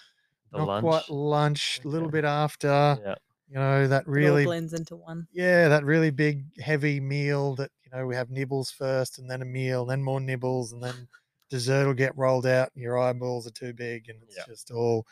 [0.52, 0.82] The not lunch.
[0.84, 2.68] quite lunch, a little bit after.
[3.04, 3.16] Yeah.
[3.48, 5.28] You know that It all really blends into one.
[5.32, 9.42] yeah, that really big, heavy meal that, you know, we have nibbles first and then
[9.42, 11.08] a meal, and then more nibbles, and then
[11.50, 14.44] dessert will get rolled out and your eyeballs are too big and it's Yeah.
[14.46, 15.08] just all,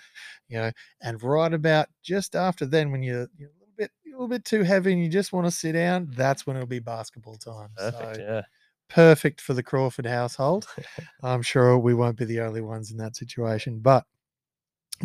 [0.49, 0.71] you know,
[1.01, 4.45] and right about just after then when you're, you're a little bit a little bit
[4.45, 7.69] too heavy and you just want to sit down, that's when it'll be basketball time.
[7.75, 8.15] Perfect.
[8.17, 8.41] So Yeah.
[8.87, 10.67] perfect for the Crawford household.
[11.23, 13.79] I'm sure we won't be the only ones in that situation.
[13.79, 14.05] But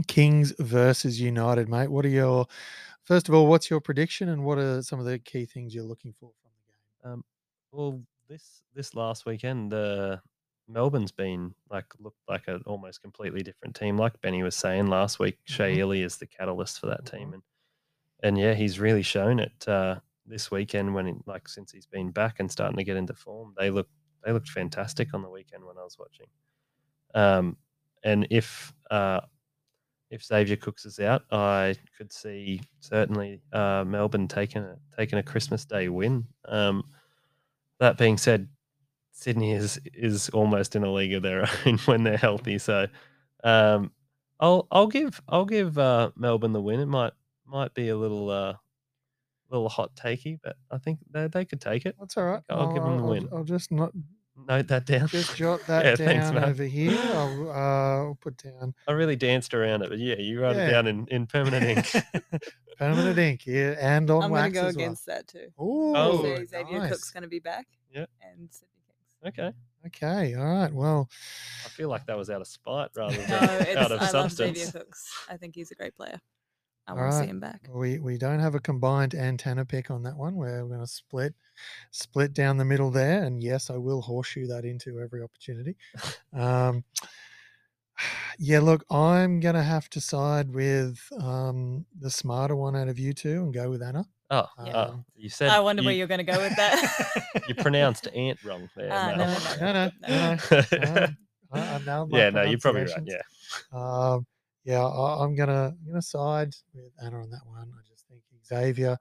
[0.07, 1.89] Kings versus United, mate.
[1.91, 2.47] What are your
[3.03, 5.85] first of all, what's your prediction and what are some of the key things you're
[5.85, 7.13] looking for from the game?
[7.13, 7.25] Um,
[7.73, 10.19] well, this this last weekend, uh,
[10.69, 13.99] Melbourne's been like looked like an almost completely different team.
[13.99, 15.79] Like Benny was saying last week, Shea Mhm.
[15.79, 17.35] Ili is the catalyst for that team, Mhm.
[17.35, 17.43] and
[18.25, 20.95] and yeah, he's really shown it uh, this weekend.
[20.95, 23.89] When he, like since he's been back and starting to get into form, they look
[24.25, 26.29] they looked fantastic on the weekend when I was watching.
[27.15, 27.57] Um,
[28.05, 29.23] and if uh,
[30.13, 35.23] if Xavier Cooks is out, I could see certainly uh, Melbourne taking a taking a
[35.23, 36.27] Christmas Day win.
[36.45, 36.85] Um,
[37.81, 38.49] that being said,
[39.13, 42.59] Sydney is is almost in a league of their own when they're healthy.
[42.59, 42.87] So
[43.43, 43.91] um,
[44.39, 46.81] I'll I'll give I'll give uh, Melbourne the win.
[46.81, 47.13] It might
[47.47, 48.55] might be a little uh,
[49.51, 51.97] little hot takey, but I think they, they could take it.
[51.99, 52.43] That's all right.
[52.51, 53.29] I'll give them the I'll- win.
[53.33, 53.93] I'll just not
[54.49, 55.09] Note that down.
[55.09, 56.99] just jot that Yeah, down thanks, over here.
[57.15, 60.67] I'll, uh, I'll put down I really danced around it, but yeah, you wrote Yeah.
[60.67, 62.05] it down in, in permanent ink.
[62.79, 64.85] permanent ink yeah, and on I'm going to go as well.
[64.85, 65.49] against that too.
[65.61, 66.91] Ooh, Oh, So Xavier nice.
[66.91, 67.67] Cook's going to be back.
[67.95, 68.07] Yeah.
[68.23, 69.39] And Sydney Kings.
[69.39, 69.53] okay.
[69.85, 70.73] Okay, all right.
[70.73, 71.09] Well,
[71.65, 74.31] I feel like that was out of spite rather than No, out of I love
[74.31, 74.71] Xavier substance.
[74.73, 75.13] Cooks.
[75.29, 76.21] I think he's a great player.
[76.87, 77.69] I All want to see him back.
[77.73, 80.35] we we don't have a combined antenna pick on that one.
[80.35, 81.35] We're going to split
[81.93, 85.77] split down the middle there, and yes, I will horseshoe that into every opportunity.
[86.33, 86.83] Um,
[88.39, 92.99] yeah, look, I'm going to have to side with um, the smarter one out of
[92.99, 94.05] you two and go with Anna.
[94.31, 94.73] Oh, Yeah.
[94.77, 95.51] oh, you said.
[95.51, 97.43] I wonder you, where you're going to go with that.
[97.49, 98.89] you pronounced ant wrong there.
[98.89, 99.17] Mel.
[99.17, 99.27] no,
[99.61, 100.37] no, no, No.
[100.51, 101.05] no.
[101.05, 101.17] Um,
[101.53, 102.91] I, I nailed my yeah, no, you're probably right.
[102.91, 103.09] pronunciations.
[103.73, 103.79] Yeah.
[103.79, 104.27] Um,
[104.65, 107.73] yeah, I, I'm gonna I'm gonna side with Anna on that one.
[107.75, 108.99] I just think Xavier,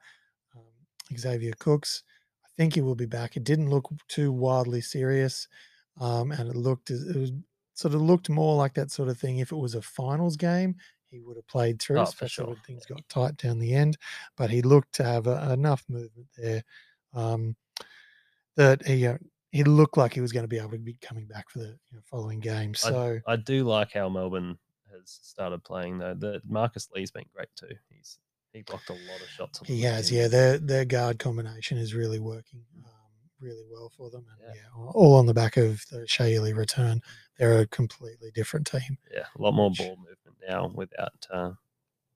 [0.56, 2.04] um, Xavier Cooks.
[2.43, 3.38] I think he will be back.
[3.38, 5.47] It didn't look too wildly serious,
[6.00, 7.32] um, and it looked it was
[7.74, 9.39] sort of looked more like that sort of thing.
[9.39, 10.76] If it was a finals game,
[11.10, 12.54] he would have played through, Oh, especially sure.
[12.54, 13.97] when things got tight down the end.
[14.38, 16.63] But he looked to have a, enough movement there
[17.13, 17.56] um,
[18.56, 19.17] that he uh,
[19.52, 21.78] he looked like he was going to be able to be coming back for the
[21.89, 22.74] you know, following game.
[22.74, 23.19] So.
[23.28, 24.58] I do like how Melbourne
[25.02, 26.14] has started playing though.
[26.14, 27.76] The Marcus Lee's been great too.
[27.90, 28.20] He's
[28.54, 29.62] he blocked a lot of shots.
[29.66, 30.28] He has, yeah.
[30.28, 32.92] Their their guard combination is really working um,
[33.40, 34.62] really well for them, and Yeah.
[34.62, 37.02] yeah, all- on the back of the Shea Ili return.
[37.38, 38.98] They're a completely different team.
[39.12, 41.26] Yeah, a lot more which- ball movement now without.
[41.30, 41.52] Uh,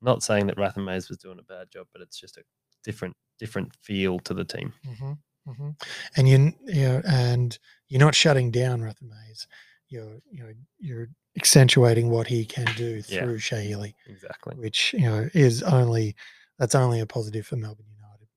[0.02, 2.43] not saying that Rathan-Mayes was doing a bad job, but it's just a
[2.84, 4.74] different different feel to the team.
[4.86, 5.13] hmm
[5.48, 5.69] hmm
[6.17, 9.48] And you, you know, and you're not shutting down Rathan-Mayes.
[9.89, 13.21] You're, you know, you're accentuating what he can do Yeah.
[13.24, 14.56] through Shea Ili, Exactly.
[14.56, 16.15] which you know is only
[16.58, 18.28] that's only a positive for Melbourne United.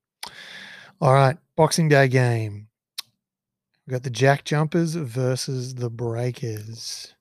[1.01, 2.67] All right, Boxing Day game.
[3.87, 7.15] We've got the Jack Jumpers versus the Breakers.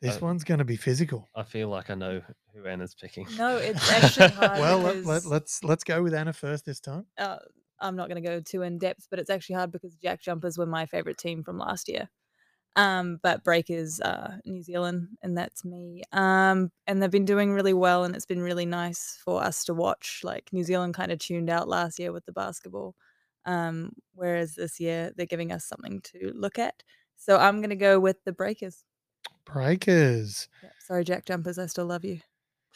[0.00, 1.28] This Uh, one's going to be physical.
[1.34, 2.22] I feel like I know
[2.54, 3.26] who Anna's picking.
[3.36, 7.06] No, it's actually hard well, let, let, let's let's go with Anna first this time.
[7.18, 7.38] uh,
[7.80, 10.56] I'm not going to go too in depth, but it's actually hard because Jack Jumpers
[10.58, 12.08] were my favorite team from last year.
[12.78, 16.04] Um, but Breakers, uh, New Zealand, and that's me.
[16.12, 19.74] Um, and they've been doing really well, and it's been really nice for us to
[19.74, 20.20] watch.
[20.22, 22.94] Like New Zealand kind of tuned out last year with the basketball,
[23.44, 26.84] um, whereas this year they're giving us something to look at.
[27.16, 28.84] So I'm going to go with the Breakers.
[29.44, 30.48] Breakers.
[30.62, 30.72] Yep.
[30.86, 32.20] Sorry, Jack Jumpers, I still love you.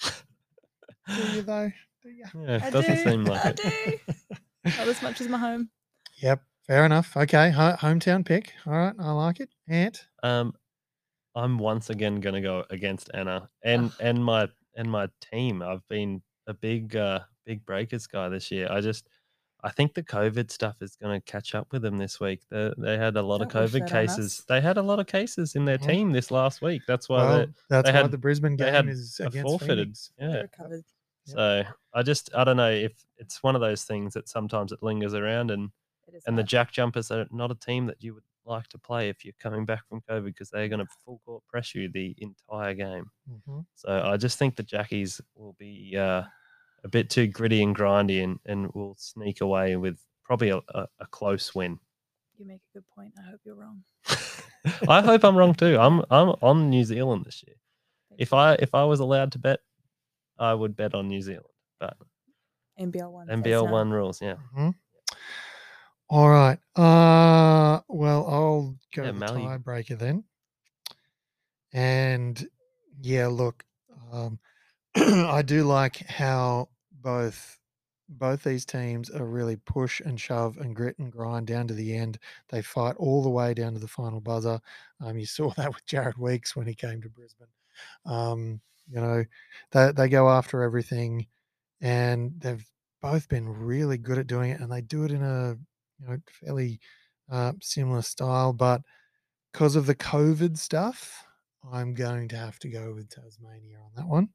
[0.03, 1.71] Do you though?
[2.03, 2.25] Do you?
[2.35, 4.01] Yeah, it I doesn't do, seem like I it.
[4.07, 4.15] do.
[4.65, 5.71] Not as much as my home.
[6.21, 6.43] Yep.
[6.73, 7.15] Fair enough.
[7.15, 7.51] Okay.
[7.51, 8.55] Ho- hometown pick.
[8.67, 8.95] All right.
[8.99, 9.51] I like it.
[9.69, 10.07] Ant.
[10.23, 10.55] Um,
[11.35, 15.61] I'm once again going to go against Anna and and my and my team.
[15.61, 18.69] I've been a big uh, big breakers guy this year.
[18.71, 19.07] I just
[19.63, 22.41] I think the COVID stuff is going to catch up with them this week.
[22.51, 24.43] They they had a lot Don't of COVID cases.
[24.49, 25.87] They had a lot of cases in their Mhm.
[25.87, 26.81] team this last week.
[26.89, 29.79] That's why Well, that's they why had- the Brisbane game is against forfeited.
[29.89, 30.11] Phoenix.
[30.19, 30.45] Yeah.
[30.71, 30.81] Yep.
[31.27, 34.83] So I just I don't know if it's one of those things that sometimes it
[34.83, 35.71] lingers around and
[36.27, 36.43] and the.
[36.43, 39.65] Jack Jumpers are not a team that you would like to play if you're coming
[39.65, 43.07] back from COVID because they're going to full court press you the entire game.
[43.31, 43.65] Mhm.
[43.77, 46.23] So I just think the Jackies will be uh,
[46.85, 50.87] a bit too gritty and grindy and, and will sneak away with probably a, a,
[51.01, 51.79] a close win.
[52.39, 53.13] You make a good point.
[53.19, 53.85] I hope you're wrong.
[54.89, 55.79] I hope I'm wrong too.
[55.79, 57.57] I'm I'm on New Zealand this year.
[58.19, 59.61] If I if I was allowed to bet,
[60.39, 61.47] I would bet on New Zealand.
[61.79, 61.97] But
[62.79, 63.29] NBL one.
[63.29, 64.37] NBL one rules, yeah.
[64.57, 64.75] Mhm.
[66.13, 66.59] All right.
[66.77, 70.25] Uh, well, I'll go Yeah, the Mal, you- tiebreaker then.
[71.73, 72.47] And
[73.01, 73.65] yeah, look,
[74.13, 74.39] um,
[74.97, 77.59] I do like how both
[78.09, 81.97] both these teams are really push and shove and grit and grind down to the
[81.97, 82.19] end.
[82.51, 84.61] They fight all the way down to the final buzzer.
[85.01, 87.49] Um, you saw that with Jarrad Weeks when he came to Brisbane.
[88.07, 89.25] Um, you know,
[89.73, 91.27] they they go after everything,
[91.81, 92.67] and they've
[93.03, 95.57] both been really good at doing it, and they do it in a
[96.03, 96.81] you know fairly
[97.31, 98.53] uh, similar style.
[98.53, 98.83] But
[99.53, 101.25] because of the COVID stuff,
[101.73, 104.29] I'm going to have to go with Tasmania on that one.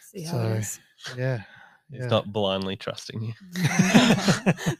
[0.00, 0.80] See how it So, is.
[1.16, 1.42] Yeah.
[1.90, 2.06] He's yeah.
[2.06, 3.32] not blindly trusting you.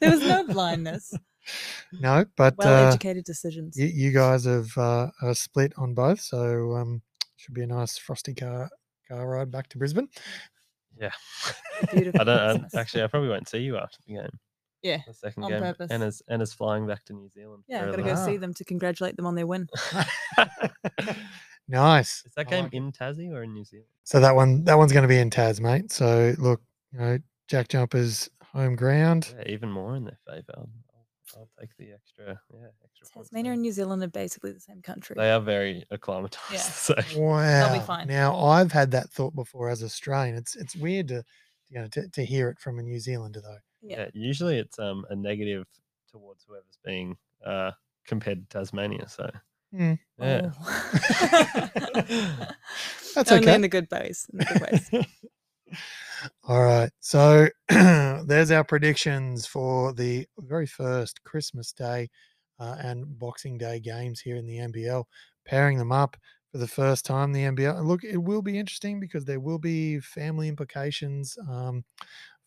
[0.00, 1.12] there was no blindness.
[1.92, 3.76] No, but Well uh, educated decisions.
[3.76, 7.02] you, you guys have uh, are split on both, so um,
[7.36, 8.70] should be a nice frosty car
[9.08, 10.08] car ride back to Brisbane.
[10.98, 11.10] Yeah.
[11.92, 14.38] Beautiful I don't I, actually I probably won't see you after the game.
[14.82, 15.60] Yeah, The second on game.
[15.62, 15.90] purpose.
[15.90, 17.62] and Anna's flying back to New Zealand.
[17.68, 18.40] Yeah, I've got to the- go see Ah.
[18.40, 19.68] them to congratulate them on their win.
[21.68, 22.24] nice.
[22.26, 22.76] Is that I game like it.
[22.76, 23.88] in Tassie or in New Zealand?
[24.04, 25.90] So that one that one's going to be in Taz, mate.
[25.92, 26.60] So look,
[26.92, 27.18] you know,
[27.48, 29.34] Jack Jumper's home ground.
[29.38, 30.42] Yeah, even more in their favour.
[30.56, 31.06] I'll, I'll,
[31.40, 32.40] I'll take the extra.
[32.52, 33.06] Yeah, extra.
[33.14, 33.52] points Tasmania there.
[33.54, 35.14] and New Zealand are basically the same country.
[35.16, 36.52] They are very acclimatized.
[36.52, 36.58] Yeah.
[36.60, 37.80] So Wow.
[37.80, 38.08] fine.
[38.08, 40.36] Now I've had that thought before as Australian.
[40.36, 41.24] It's it's weird to
[41.70, 43.58] you know to, to hear it from a New Zealander though.
[43.82, 44.00] Yeah.
[44.00, 45.66] yeah, usually it's um a negative
[46.10, 47.72] towards whoever's being uh
[48.06, 49.08] compared to Tasmania.
[49.08, 49.30] So
[49.74, 49.98] Mm.
[50.18, 50.50] yeah.
[50.60, 51.68] Oh.
[53.14, 53.54] That's Only okay.
[53.54, 54.26] in the good ways.
[54.32, 55.06] In the good ways.
[56.44, 56.90] All right.
[57.00, 62.10] So there's our predictions for the very first Christmas Day
[62.60, 65.04] uh, and Boxing Day games here in the NBL,
[65.46, 66.16] pairing them up
[66.50, 67.32] for the first time.
[67.32, 67.78] The NBL.
[67.78, 71.84] And Look, it will be interesting because there will be family implications um,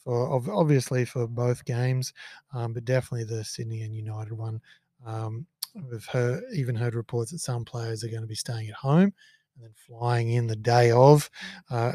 [0.06, 2.14] for obviously for both games,
[2.54, 4.62] um, but definitely the Sydney and United one.
[5.06, 5.46] Um,
[5.92, 9.12] we've heard, even heard reports that some players are going to be staying at home
[9.56, 11.30] and then flying in the day of
[11.72, 11.94] uh,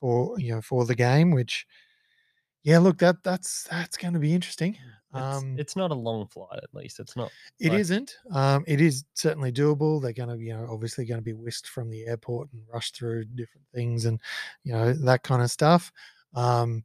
[0.00, 1.30] for you know for the game.
[1.30, 1.66] Which,
[2.64, 4.76] yeah, look that that's that's going to be interesting.
[5.14, 6.98] It's, Um, it's not a long flight, at least.
[6.98, 7.30] It's not.
[7.60, 8.16] It like- isn't.
[8.30, 10.00] Um, it is certainly doable.
[10.00, 12.96] They're going to, you know, obviously going to be whisked from the airport and rushed
[12.96, 14.18] through different things and,
[14.64, 15.92] you know, that kind of stuff.
[16.34, 16.82] Um,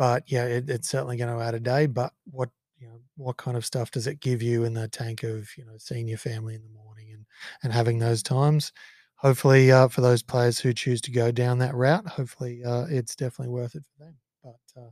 [0.00, 1.84] but yeah, it, it's certainly going to add a day.
[1.84, 5.22] But what, you know, what kind of stuff does it give you in the tank
[5.24, 7.26] of, you know, seeing your family in the morning and
[7.62, 8.72] and having those times?
[9.16, 13.14] Hopefully, uh, for those players who choose to go down that route, hopefully uh, it's
[13.14, 14.16] definitely worth it for them.
[14.42, 14.88] But uh,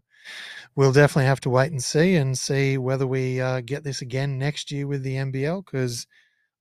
[0.76, 4.38] we'll definitely have to wait and see and see whether we uh, get this again
[4.38, 6.06] next year with the NBL because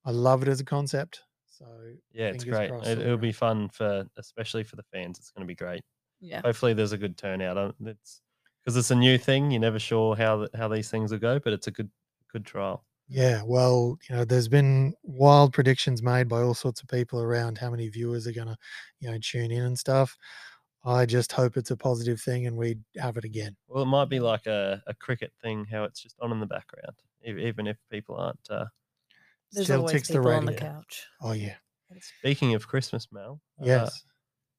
[0.06, 1.22] I love it as a concept.
[1.48, 1.66] So
[2.14, 2.72] Yeah, it's great.
[2.72, 5.20] It, it'll be fun for, especially for the fans.
[5.20, 5.82] It's going to be great.
[6.22, 6.40] Yeah.
[6.46, 7.58] Hopefully, there's a good turnout.
[7.58, 8.22] Uh, It's
[8.68, 9.50] because it's a new thing.
[9.50, 11.90] You're never sure how how these things will go, but it's a good
[12.34, 12.86] good trial.
[13.08, 17.58] Yeah, well, you know, there's been wild predictions made by all sorts of people around
[17.58, 18.58] how many viewers are going to,
[19.00, 20.18] you know, tune in and stuff.
[20.84, 23.56] I just hope it's a positive thing and we have it again.
[23.70, 26.46] Well, it might be like a, a cricket thing, how it's just on in the
[26.48, 28.40] background, e- even if people aren't.
[28.50, 28.66] Uh,
[29.54, 31.08] There's Still always ticks the people on the couch.
[31.22, 31.56] Oh yeah,
[32.02, 34.04] speaking of Christmas, Mel, uh, yes.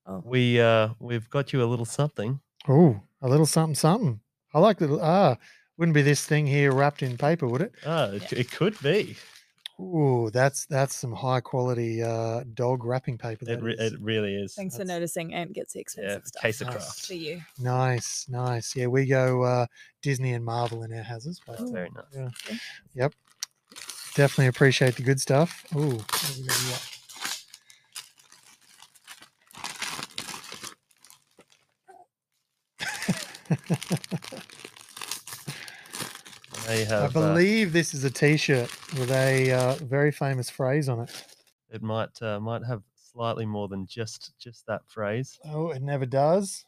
[0.07, 2.40] Oh, we uh, we've got you a little something.
[2.66, 4.21] Oh, a little something, something.
[4.55, 5.01] I like little.
[5.03, 5.37] Ah,
[5.77, 7.73] wouldn't be this thing here wrapped in paper, would it?
[7.87, 9.16] Ah, it, c- it could be.
[9.81, 13.44] Ooh, that's that's some high quality uh, dog wrapping paper.
[13.44, 13.92] It, that re- is.
[13.92, 14.55] it really is.
[14.55, 15.35] thanks for That's- noticing.
[15.35, 16.42] Ant gets the expensive stuff.
[16.42, 16.77] case of Nice.
[16.77, 17.07] craft.
[17.07, 17.40] for you.
[17.61, 18.75] Nice, nice.
[18.75, 19.66] Yeah, we go uh,
[20.03, 21.40] Disney and Marvel in our houses.
[21.47, 21.71] But, Oh.
[21.71, 22.05] Very nice.
[22.12, 22.27] yeah.
[22.44, 22.59] Okay.
[22.94, 23.14] Yep.
[24.16, 25.64] Definitely appreciate the good stuff.
[25.77, 25.90] Ooh.
[25.99, 26.97] what have we got here?
[36.69, 37.17] They I have.
[37.17, 41.25] uh, believe this is a T-shirt with a uh, very famous phrase on it.
[41.71, 45.38] it might uh, might have slightly more than just just that phrase.
[45.46, 46.67] Oh, it never does.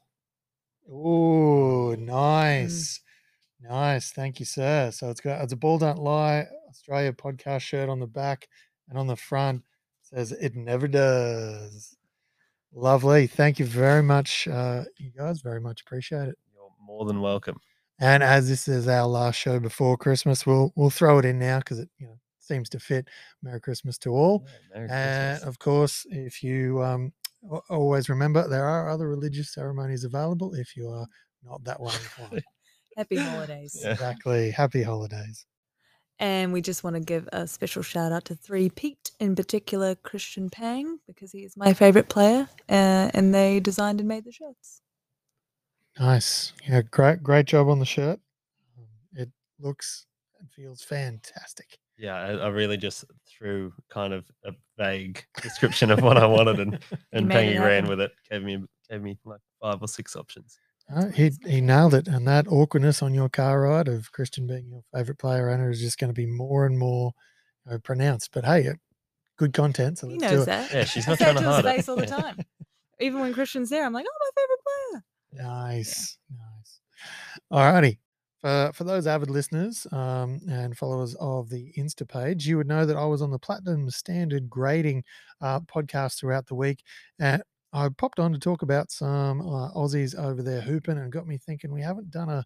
[0.90, 3.00] Oh, nice,
[3.60, 4.10] nice.
[4.10, 4.90] Thank you, sir.
[4.90, 8.48] So it's got it's a ball don't lie Australia podcast shirt on the back,
[8.88, 11.94] and on the front it says it never does.
[12.72, 13.26] Lovely.
[13.26, 15.42] Thank you very much, uh, you guys.
[15.42, 16.38] Very much appreciate it.
[16.90, 17.60] You're more than welcome.
[18.00, 21.58] And as this is our last show before Christmas, we'll we'll throw it in now
[21.58, 23.08] because it you know seems to fit.
[23.42, 24.44] Merry Christmas to all.
[24.46, 25.48] Yeah, Merry And Christmas.
[25.48, 27.12] of course, if you um,
[27.68, 31.06] always remember, there are other religious ceremonies available if you are
[31.44, 32.44] not that one inclined.
[32.96, 33.78] Happy holidays.
[33.80, 33.92] Yeah.
[33.92, 34.50] Exactly.
[34.50, 35.46] Happy holidays.
[36.18, 39.94] And we just want to give a special shout out to Three Pete, in particular
[39.94, 44.32] Christian Pang, because he is my favorite player, uh, and they designed and made the
[44.32, 44.82] shirts.
[46.00, 46.52] Nice.
[46.66, 48.20] Yeah, great, great job on the shirt.
[48.78, 49.28] Um, It
[49.58, 50.06] looks
[50.38, 51.78] and feels fantastic.
[51.98, 56.58] Yeah, I, I really just threw kind of a vague description of what I wanted,
[56.58, 56.78] and
[57.12, 58.12] and made Pangy ran with it.
[58.30, 60.58] Gave me gave me like five or six options.
[60.92, 64.70] Uh, he he nailed it, and that awkwardness on your car ride of Christian being
[64.70, 67.12] your favorite player owner is just going to be more and more
[67.66, 68.30] you know, pronounced.
[68.32, 68.78] But hey, it,
[69.36, 70.46] good content, so He let's do knows it.
[70.46, 70.72] that.
[70.72, 71.76] Yeah, she's I not say trying it to to his hide it.
[71.76, 72.44] face all the time.
[72.98, 74.59] Even when Christian's there, I'm like, oh, my favorite
[75.30, 75.48] player.
[75.48, 76.80] Nice, nice.
[77.52, 77.98] Alrighty.
[78.40, 82.86] For for those avid listeners um, and followers of the Insta page, you would know
[82.86, 85.04] that I was on the Platinum Standard Grading
[85.42, 86.82] uh, podcast throughout the week.
[87.18, 91.26] And I popped on to talk about some uh, Aussies over there hooping, and got
[91.26, 92.44] me thinking we haven't done a,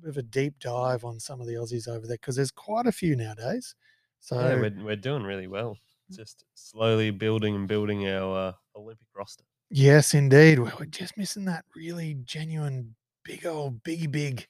[0.00, 2.86] bit of a deep dive on some of the Aussies over there because there's quite
[2.86, 3.74] a few nowadays.
[4.20, 5.76] So yeah, we're we're doing really well.
[6.10, 9.44] Just slowly building and building our uh, Olympic roster.
[9.70, 10.58] Yes, indeed.
[10.58, 12.94] We We're just missing that really genuine,
[13.24, 14.46] big old, biggie big,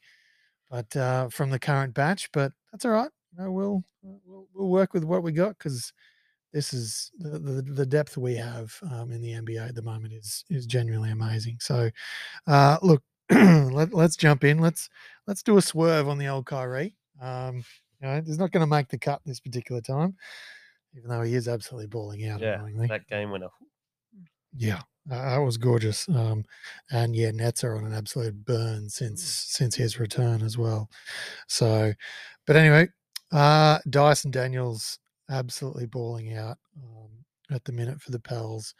[0.70, 2.30] but uh, from the current batch.
[2.32, 3.10] But that's all right.
[3.38, 5.92] Know, we'll uh, we'll, we'll work with what we got because
[6.52, 10.14] this is the, the the depth we have um, in the NBA at the moment
[10.14, 11.58] is is genuinely amazing.
[11.60, 11.90] So,
[12.46, 14.58] uh, look, let, let's jump in.
[14.58, 14.88] Let's
[15.26, 16.96] let's do a swerve on the old Kyrie.
[17.20, 17.62] Um,
[18.00, 20.16] you know, he's not going to make the cut this particular time,
[20.96, 22.40] even though he is absolutely balling out.
[22.40, 22.88] Yeah, annoyingly.
[22.88, 23.52] that game went off.
[24.56, 26.08] Yeah, that was gorgeous.
[26.08, 26.44] Um,
[26.90, 30.88] and yeah, Nets are on an absolute burn since since his return as well.
[31.48, 31.92] So,
[32.46, 32.88] but anyway,
[33.32, 34.98] uh, Dyson Daniels
[35.30, 37.10] absolutely balling out um,
[37.50, 38.74] at the minute for the Pels.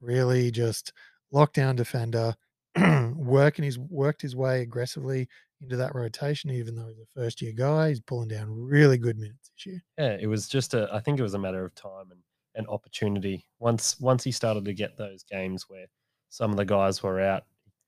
[0.00, 0.92] Really, just
[1.32, 2.34] lockdown defender,
[3.16, 5.28] working his worked his way aggressively
[5.60, 6.50] into that rotation.
[6.50, 9.82] Even though he's a first year guy, he's pulling down really good minutes this year.
[9.98, 10.88] Yeah, it was just a.
[10.92, 12.20] I think it was a matter of time and
[12.56, 13.46] an opportunity.
[13.58, 15.86] Once once he started to get those games where
[16.28, 17.44] some of the guys were out,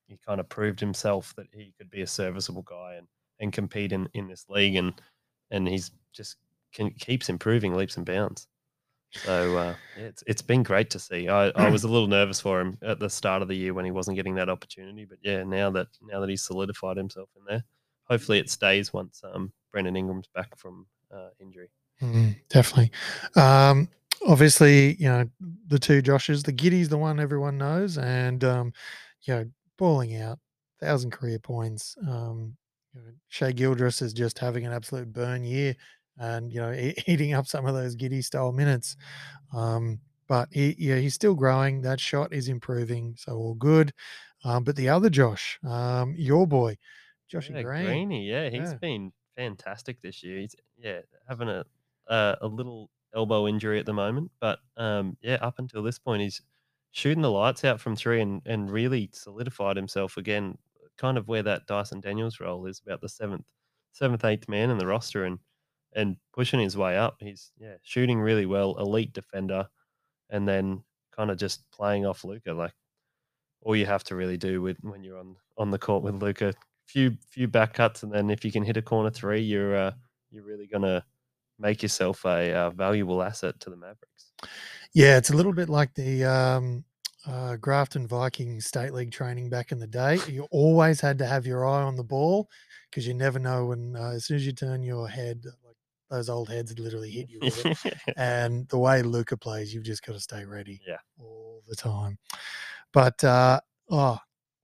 [0.07, 3.07] he kind of proved himself that he could be a serviceable guy and
[3.41, 4.77] and compete in in this league.
[4.77, 4.93] And
[5.51, 6.37] and he's just
[6.73, 8.47] can, keeps improving leaps and bounds.
[9.11, 11.29] So uh, yeah, it's it's been great to see.
[11.29, 13.87] I, I was a little nervous for him at the start of the year when
[13.87, 17.43] he wasn't getting that opportunity, but yeah, now that now that he's solidified himself in
[17.49, 17.64] there,
[18.05, 21.71] hopefully it stays once um, Brandon Ingram's back from uh, injury.
[22.03, 22.91] Mm, definitely.
[23.35, 23.89] Um,
[24.27, 25.25] obviously, you know,
[25.66, 28.73] the two Joshes, the Giddey's the one everyone knows, and um,
[29.23, 30.39] you know, balling out,
[30.81, 31.97] thousand career points.
[32.07, 32.57] Um,
[32.95, 35.77] you know, Shai Gilgeous is just having an absolute burn year,
[36.19, 38.97] and you know, e- eating up some of those Giddy style minutes.
[39.55, 41.83] Um, but he, yeah, he's still growing.
[41.83, 43.93] That shot is improving, so all good.
[44.45, 46.79] Um, but the other Josh, um, your boy,
[47.33, 48.79] Joshy yeah, Green, Greeny, yeah, he's Yeah.
[48.81, 50.39] been fantastic this year.
[50.41, 51.64] He's yeah having a
[52.09, 56.23] uh, a little elbow injury at the moment, but um, yeah, up until this point,
[56.23, 56.43] he's
[56.93, 60.59] shooting the lights out from three and and really solidified himself again.
[60.97, 63.45] Kind of where that Dyson Daniels role is about the seventh
[63.93, 65.39] seventh eighth man in the roster and
[65.95, 67.17] and pushing his way up.
[67.21, 69.69] He's yeah shooting really well, elite defender,
[70.31, 72.73] and then kind of just playing off Luka like
[73.63, 76.55] all you have to really do with when you're on on the court with Luka.
[76.87, 79.93] Few few back cuts, and then if you can hit a corner three, you're uh,
[80.31, 81.05] you're really gonna
[81.59, 84.33] make yourself a uh, valuable asset to the Mavericks.
[84.95, 86.85] Yeah, it's a little bit like the um,
[87.27, 90.19] uh, Grafton Vikings State League training back in the day.
[90.29, 92.49] You always had to have your eye on the ball
[92.91, 95.77] because you never know when, uh, as soon as you turn your head, like
[96.11, 97.41] those old heads literally hit you
[98.17, 100.97] and the way Luka plays, you've just got to stay ready Yeah.
[101.21, 102.19] all the time.
[102.93, 104.19] But uh, oh,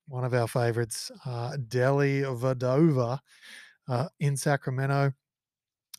[0.09, 3.19] one of our favorites, uh, Delly Vadova
[3.89, 5.13] uh, in Sacramento.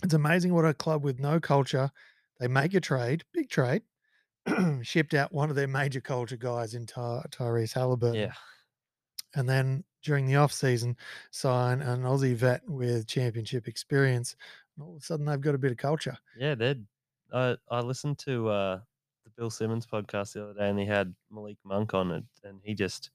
[0.06, 1.89] It's amazing what a club with no culture.
[2.39, 3.82] They make a trade, big trade,
[4.84, 8.34] shipped out one of their major culture guys in Ty- Tyrese Halliburton yeah,
[9.34, 10.95] and then during the off season
[11.32, 14.36] sign an Aussie vet with championship experience.
[14.78, 16.16] And all of a sudden they've got a bit of culture.
[16.38, 16.53] yeah.
[16.53, 16.76] They.
[17.34, 18.80] I I listened to uh,
[19.24, 22.60] the Bill Simmons podcast the other day, and he had Malik Monk on it, and
[22.64, 23.10] he just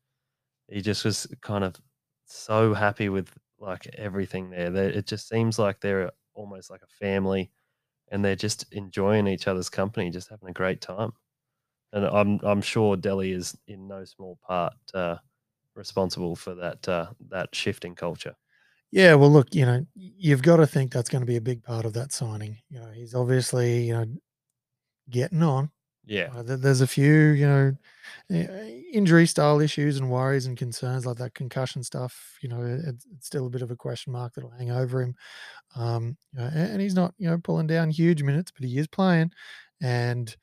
[0.68, 1.76] he just was kind of
[2.24, 4.70] so happy with like everything there.
[4.70, 6.10] They, it just seems like they're
[6.40, 7.50] almost like a family,
[8.10, 11.12] and they're just enjoying each other's company, just having a great time.
[11.92, 15.16] And I'm I'm sure Delly is in no small part uh,
[15.74, 18.34] responsible for that uh, that shift in culture.
[18.92, 21.62] Yeah, well, look, you know, you've got to think that's going to be a big
[21.62, 22.58] part of that signing.
[22.68, 24.06] You know, he's obviously, you know,
[25.08, 25.70] getting on.
[26.04, 27.72] Yeah, Uh, there's a few, you know,
[28.30, 32.38] eh, injury style issues and worries and concerns like that concussion stuff.
[32.42, 35.14] You know, it, it's still a bit of a question mark that'll hang over him.
[35.76, 38.78] Um, you know, and, and he's not, you know, pulling down huge minutes, but he
[38.78, 39.32] is playing.
[39.82, 40.36] And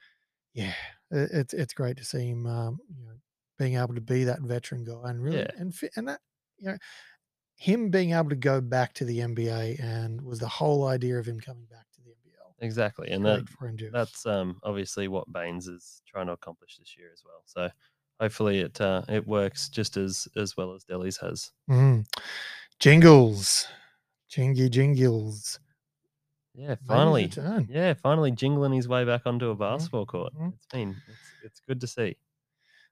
[0.53, 0.75] yeah,
[1.11, 3.15] it, it's it's great to see him, um, you know,
[3.59, 5.51] being able to be that veteran guy and really Yeah.
[5.57, 6.21] and fit, and that
[6.57, 6.77] you know,
[7.55, 11.27] him being able to go back to the NBA and was the whole idea of
[11.27, 11.86] him coming back to the NBL.
[12.59, 13.09] Exactly.
[13.11, 16.95] And that for him to that's um obviously what Baines is trying to accomplish this
[16.97, 17.43] year as well.
[17.45, 17.69] So
[18.19, 21.51] hopefully it uh, it works just as as well as Delly's has.
[21.69, 22.05] Mm.
[22.79, 23.67] Jingles.
[24.29, 25.59] Jingy jingles.
[26.53, 27.31] Yeah, finally.
[27.69, 30.33] Yeah, finally jingling his way back onto a basketball court.
[30.35, 30.53] mhm.
[30.53, 32.17] It's been it's, it's good to see.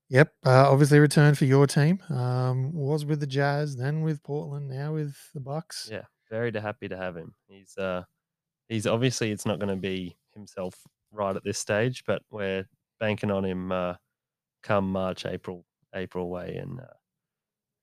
[0.09, 0.33] Yep.
[0.45, 1.99] Uh, obviously returned for your team.
[2.09, 5.89] Um, was with the Jazz, then with Portland, now with the Bucks.
[5.91, 7.33] Yeah, very happy to have him.
[7.47, 8.03] He's uh
[8.67, 10.75] he's obviously it's not going to be himself
[11.11, 12.65] right at this stage, but we're
[12.99, 13.95] banking on him uh,
[14.63, 16.97] come March, April, April way, and uh,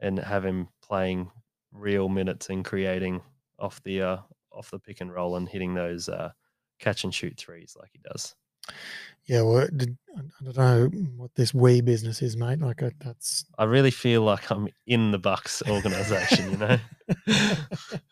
[0.00, 1.30] and have him playing
[1.72, 3.22] real minutes and creating
[3.58, 4.16] off the uh,
[4.52, 6.30] off the pick and roll and hitting those uh,
[6.78, 8.34] catch and shoot threes like he does.
[9.26, 9.42] Yeah.
[9.42, 12.60] Well, I don't know what this we business is, mate.
[12.60, 13.44] Like that's.
[13.58, 16.78] I really feel like I'm in the Bucks organization, you know.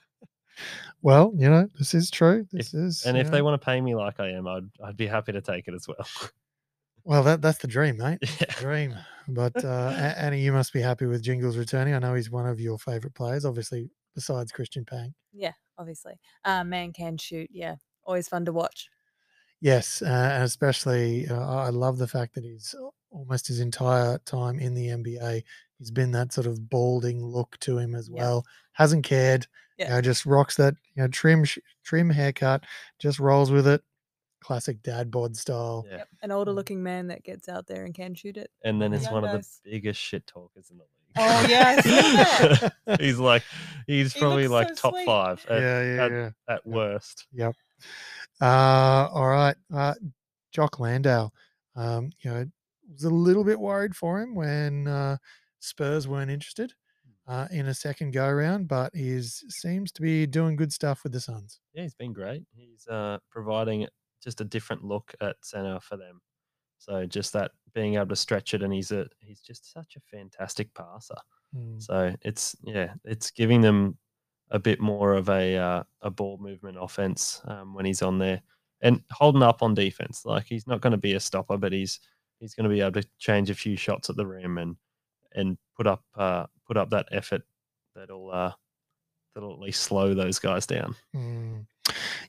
[1.02, 2.46] well, you know, this is true.
[2.52, 3.04] If- This is.
[3.06, 5.32] And you if they want to pay me like I am, I'd I'd be happy
[5.32, 6.06] to take it as well.
[7.04, 8.18] well, that that's the dream, mate.
[8.40, 8.54] yeah.
[8.58, 8.94] dream.
[9.28, 11.94] But uh, Annie, you must be happy with Jingles returning.
[11.94, 15.14] I know he's one of your favourite players, obviously, besides Christian Pang.
[15.32, 16.14] Yeah, obviously.
[16.44, 17.48] Uh, man can shoot.
[17.52, 18.88] Yeah, always fun to watch.
[19.60, 23.60] Yes, uh, and especially uh, I I love the fact that he's al- almost his
[23.60, 25.42] entire time in the NBA,
[25.78, 28.16] he's been that sort of balding look to him as Yeah.
[28.22, 28.46] well.
[28.72, 29.46] Hasn't cared,
[29.78, 29.90] you Yeah.
[29.94, 31.44] know, just rocks that you know trim
[31.84, 32.64] trim haircut,
[32.98, 33.82] just rolls with it.
[34.42, 35.84] Classic dad bod style.
[35.88, 35.96] Yeah.
[35.98, 36.08] Yep.
[36.22, 36.54] An older Mm.
[36.54, 38.50] looking man that gets out there and can shoot it.
[38.64, 40.90] And then The it's young one of the biggest shit talkers in the league.
[41.18, 43.00] Oh, yeah, I saw that.
[43.00, 43.42] he's like,
[43.88, 45.06] he's probably looks like so top sweet.
[45.06, 46.30] five at, yeah, yeah, at, yeah.
[46.48, 47.26] at worst.
[47.32, 47.54] Yep.
[48.40, 49.56] Uh, all right.
[49.74, 49.94] Uh,
[50.52, 51.32] Jock Landale.
[51.76, 52.46] Um, you know,
[52.90, 55.16] was a little bit worried for him when uh,
[55.60, 56.72] Spurs weren't interested
[57.28, 61.12] uh, in a second go round, but he seems to be doing good stuff with
[61.12, 61.60] the Suns.
[61.74, 62.42] Yeah, he's been great.
[62.54, 63.86] He's uh, providing
[64.22, 66.20] just a different look at center for them.
[66.78, 70.16] So just that being able to stretch it, and he's a he's just such a
[70.16, 71.14] fantastic passer.
[71.54, 71.80] Mm.
[71.80, 73.98] So it's yeah, it's giving them
[74.50, 78.40] a bit more of a uh, a ball movement offense um, when he's on there
[78.82, 80.22] and holding up on defense.
[80.24, 82.00] Like he's not going to be a stopper, but he's
[82.40, 84.76] he's going to be able to change a few shots at the rim and
[85.32, 87.42] and put up uh, put up that effort
[87.94, 88.52] that'll uh,
[89.34, 90.96] that'll at least slow those guys down.
[91.14, 91.66] Mm.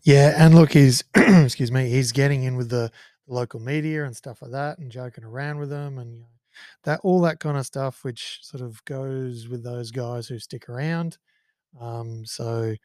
[0.03, 2.91] Yeah, and look, he's excuse me, he's getting in with the
[3.27, 6.23] local media and stuff like that, and joking around with them, and
[6.83, 10.69] that all that kind of stuff, which sort of goes with those guys who stick
[10.69, 11.17] around.
[11.79, 12.75] Um, so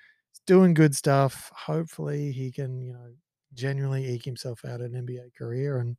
[0.47, 1.51] doing good stuff.
[1.55, 3.13] Hopefully, he can you know
[3.55, 5.97] genuinely eke himself out an NBA career and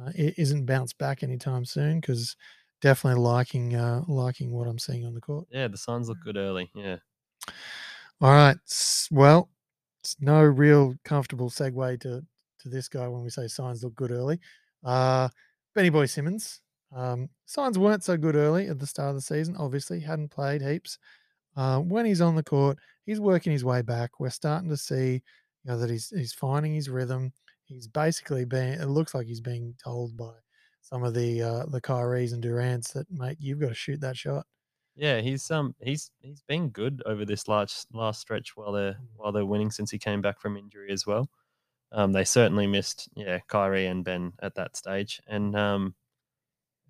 [0.00, 2.36] uh, isn't bounced back anytime soon because
[2.80, 5.48] definitely liking uh, liking what I'm seeing on the court.
[5.50, 6.70] Yeah, the signs look good early.
[6.74, 6.98] Yeah,
[8.20, 8.56] All right.
[9.10, 9.50] Well,
[10.00, 12.24] it's no real comfortable segue to
[12.60, 14.40] to this guy when we say signs look good early.
[14.82, 15.28] Uh,
[15.74, 16.60] Benny Boy Simmons.
[16.92, 19.56] Um, signs weren't so good early at the start of the season.
[19.56, 20.98] Obviously, hadn't played heaps.
[21.56, 24.20] Uh, when he's on the court, he's working his way back.
[24.20, 25.22] We're starting to see, you
[25.64, 27.32] know, that he's he's finding his rhythm.
[27.64, 28.74] He's basically being.
[28.74, 30.34] It looks like he's being told by
[30.80, 34.16] some of the uh, the Kyries and Durant's that mate, you've got to shoot that
[34.16, 34.46] shot.
[34.96, 39.32] yeah, he's um he's he's been good over this last last stretch while they're while
[39.32, 41.28] they're winning since he came back from injury as well.
[41.92, 45.94] Um, they certainly missed yeah Kyrie and Ben at that stage, and um,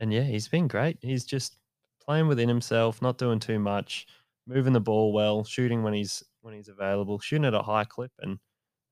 [0.01, 0.99] and yeah, he's been great.
[1.03, 1.59] He's just
[2.05, 4.07] playing within himself, not doing too much,
[4.47, 8.13] moving the ball well, shooting when he's when he's available, shooting at a high clip,
[8.21, 8.39] and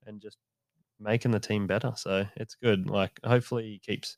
[0.07, 0.39] and just
[1.03, 1.93] making the team better.
[1.97, 2.89] So it's good.
[2.89, 4.17] Like hopefully he keeps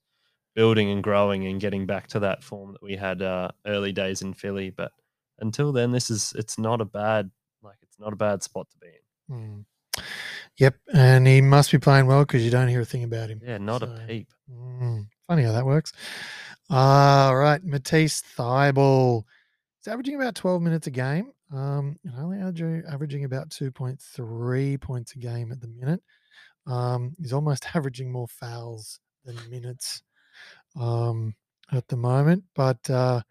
[0.55, 4.23] building and growing and getting back to that form that we had uh, early days
[4.23, 4.71] in Philly.
[4.71, 4.93] But
[5.41, 7.31] until then, this is it's not a bad
[7.63, 9.65] like it's not a bad spot to be in.
[9.97, 10.05] Mm.
[10.59, 13.41] Yep, and he must be playing well because you don't hear a thing about him.
[13.45, 14.29] Yeah, not So, a peep.
[14.53, 15.93] mm, funny how that works.
[16.71, 19.25] All right, Matisse Thybulle.
[19.79, 21.33] He's averaging about 12 minutes a game.
[21.53, 26.03] Um, and only averaging, averaging about 2.3 points a game at the minute.
[26.67, 30.03] Um, he's almost averaging more fouls than minutes
[30.79, 31.35] um,
[31.73, 33.23] at the moment, but uh,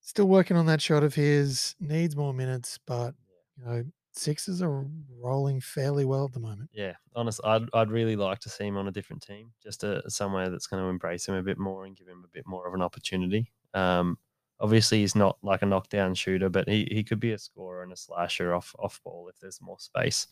[0.00, 1.74] still working on that shot of his.
[1.80, 3.14] Needs more minutes, but
[3.56, 3.84] you know,
[4.16, 4.86] Sixers are
[5.20, 6.70] rolling fairly well at the moment.
[6.72, 10.08] Yeah, honest, I'd I'd really like to see him on a different team, just a,
[10.08, 12.66] somewhere that's going to embrace him a bit more and give him a bit more
[12.66, 13.52] of an opportunity.
[13.74, 14.18] Um,
[14.58, 17.92] obviously, he's not like a knockdown shooter, but he, he could be a scorer and
[17.92, 20.26] a slasher off off ball if there's more space.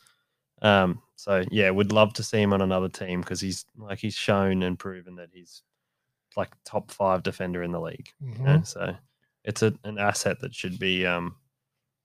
[0.62, 4.14] Um, so yeah, would love to see him on another team because he's like he's
[4.14, 5.62] shown and proven that he's
[6.36, 8.08] like top five defender in the league.
[8.20, 8.62] you know.
[8.62, 8.94] So
[9.44, 11.36] it's a, an asset that should be um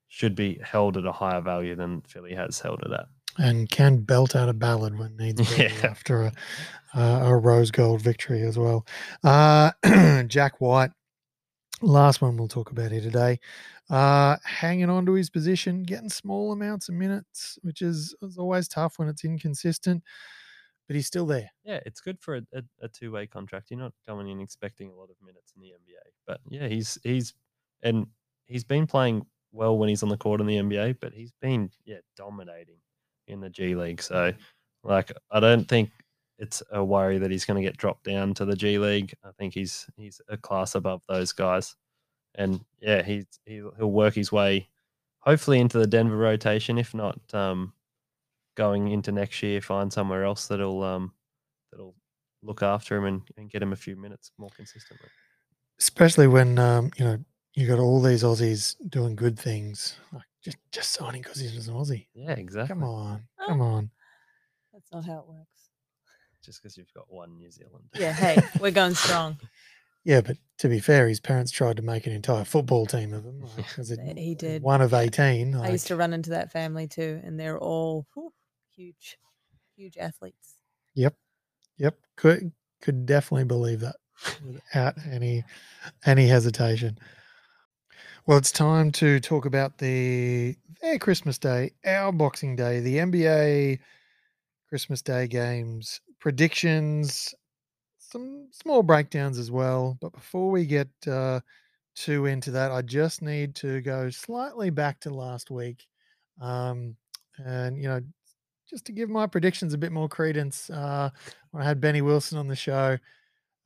[0.07, 3.05] should be held at a higher value than Philly has held it at.
[3.37, 5.71] And can belt out a ballad when needs be Yeah.
[5.83, 6.33] after a,
[6.95, 8.85] uh, a rose gold victory as well.
[9.23, 9.71] Uh,
[10.27, 10.91] Jack White,
[11.81, 13.39] last one we'll talk about here today.
[13.89, 18.67] Uh, hanging on to his position, getting small amounts of minutes, which is, is always
[18.67, 20.03] tough when it's inconsistent,
[20.87, 21.49] but he's still there.
[21.63, 23.71] Yeah, it's good for a, a, a two way contract.
[23.71, 26.11] You're not going in expecting a lot of minutes in the NBA.
[26.27, 27.33] But yeah, he's he's
[27.81, 28.07] and
[28.45, 31.71] he's been playing well when he's on the court in the NBA, but he's been
[31.85, 32.79] yeah dominating
[33.27, 34.01] in the G League.
[34.01, 34.33] So
[34.83, 35.91] like I don't think
[36.39, 39.13] it's a worry that he's going to get dropped down to the G League.
[39.23, 41.75] I think he's he's a class above those guys.
[42.35, 44.69] And yeah, he's he'll, he'll work his way
[45.19, 46.77] hopefully into the Denver rotation.
[46.77, 47.73] If not, um,
[48.55, 51.13] going into next year, find somewhere else that'll um,
[51.71, 51.95] that'll
[52.41, 55.09] look after him and, and get him a few minutes more consistently.
[55.79, 57.17] especially when um, you know
[57.55, 61.73] you got all these Aussies doing good things, like just just signing because he's an
[61.75, 62.07] Aussie.
[62.13, 62.73] Yeah, exactly.
[62.73, 63.47] Come on, Oh.
[63.47, 63.91] come on.
[64.71, 65.58] That's not how it works.
[66.43, 67.85] Just because you've got one New Zealand.
[67.95, 69.37] Yeah, hey, we're going strong.
[70.05, 73.25] Yeah, but to be fair, his parents tried to make an entire football team of
[73.25, 73.41] him.
[73.57, 74.63] Like, 'cause it- He did.
[74.63, 75.53] one of eighteen.
[75.55, 78.31] I used to run into that family too, and they're all whew,
[78.71, 79.17] huge,
[79.75, 80.55] huge athletes.
[80.95, 81.15] Yep.
[81.77, 83.97] Yep, could could definitely believe that
[84.41, 85.43] without any
[86.05, 86.97] any hesitation.
[88.25, 93.79] Well, it's time to talk about the their Christmas Day, our Boxing Day, the NBA
[94.69, 97.33] Christmas Day games predictions,
[97.97, 99.97] some small breakdowns as well.
[100.01, 101.41] But before we get uh,
[101.95, 105.85] too into that, I just need to go slightly back to last week,
[106.41, 106.95] um,
[107.37, 108.01] and you know,
[108.69, 110.69] just to give my predictions a bit more credence.
[110.69, 111.09] Uh,
[111.51, 112.97] when I had Benny Wilson on the show,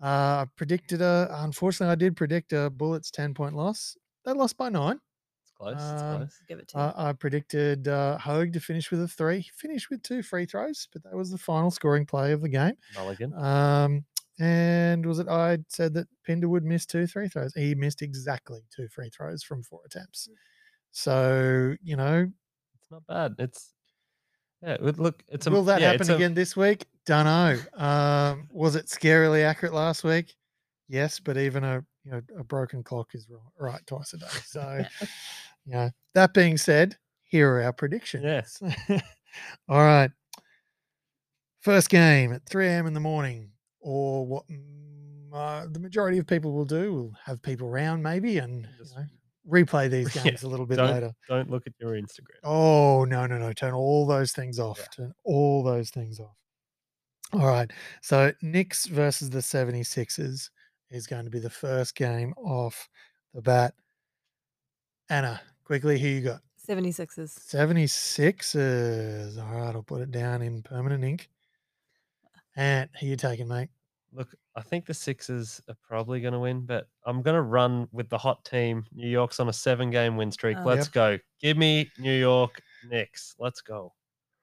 [0.01, 1.27] uh, I predicted a.
[1.31, 3.97] Unfortunately, I did predict a Bullets ten point loss.
[4.25, 4.99] They lost by nine.
[5.55, 5.73] Close.
[5.75, 6.41] it's Um, close.
[6.47, 7.03] Give it to you.
[7.03, 9.39] I predicted uh, Hogue to finish with a three.
[9.41, 12.49] He finished with two free throws, but that was the final scoring play of the
[12.49, 12.73] game.
[12.95, 13.33] Mulligan.
[13.33, 14.05] Um,
[14.39, 17.53] and was it I said that Pinder would miss two free throws?
[17.53, 20.27] He missed exactly two free throws from four attempts.
[20.91, 22.31] So you know,
[22.81, 23.35] It's not bad.
[23.39, 23.73] It's
[24.61, 24.77] yeah.
[24.81, 26.85] it- Look, it's a will that yeah, happen it's a- again this week?
[27.05, 27.59] Don't know.
[27.75, 30.33] Um, was it scarily accurate last week?
[30.87, 33.27] Yes, but even a you know a broken clock is
[33.59, 34.25] right twice a day.
[34.45, 34.83] So,
[35.65, 38.23] you know, that being said, here are our predictions.
[38.23, 38.61] Yes.
[39.69, 40.11] All right.
[41.61, 42.87] First game at 3 a.m.
[42.87, 43.49] in the morning,
[43.79, 44.43] or what
[45.33, 49.05] uh, the majority of people will do, will have people round maybe and you know,
[49.49, 51.13] replay these Yeah, games a little bit don't later.
[51.29, 52.37] don't look at your Instagram.
[52.43, 53.53] Oh, no, no, no.
[53.53, 54.77] Turn all those things off.
[54.79, 54.85] Yeah.
[55.05, 56.35] Turn all those things off.
[57.31, 57.71] All right.
[58.01, 60.49] So, Knicks versus the 76ers
[60.93, 62.87] is going to be the first game off
[63.33, 63.73] the bat.
[65.09, 66.41] Anna, quickly, who you got?
[66.67, 67.37] 76ers.
[67.49, 69.37] 76ers.
[69.37, 69.75] All right.
[69.75, 71.29] I'll put it down in permanent ink.
[72.55, 73.69] And who you taking, mate?
[74.13, 77.87] Look, I think the Sixers are probably going to win, but I'm going to run
[77.91, 78.85] with the hot team.
[78.93, 80.57] New York's on a seven-game win streak.
[80.59, 80.63] Oh.
[80.63, 80.93] Let's Yep.
[80.93, 81.17] go.
[81.41, 83.35] Give me New York Knicks.
[83.39, 83.91] Let's go.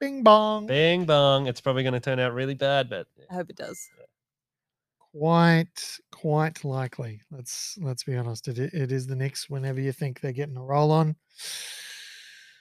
[0.01, 0.67] Bing bong.
[0.67, 1.47] Bing bong.
[1.47, 3.87] It's probably going to turn out really bad, but I hope it does.
[5.13, 7.21] Quite, quite likely.
[7.31, 8.47] Let's let's be honest.
[8.47, 11.15] It, it is the Knicks whenever you think they're getting a roll on.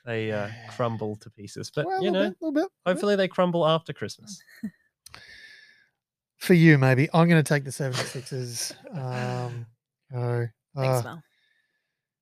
[0.04, 1.70] they uh, crumble to pieces.
[1.74, 4.42] But Well, you know, bit, bit, hopefully they crumble after Christmas.
[6.40, 7.08] for you, maybe.
[7.12, 8.74] I'm going to take the 76ers.
[8.96, 9.66] Um,
[10.10, 10.46] so,
[10.76, 11.22] Thanks, uh, Mel.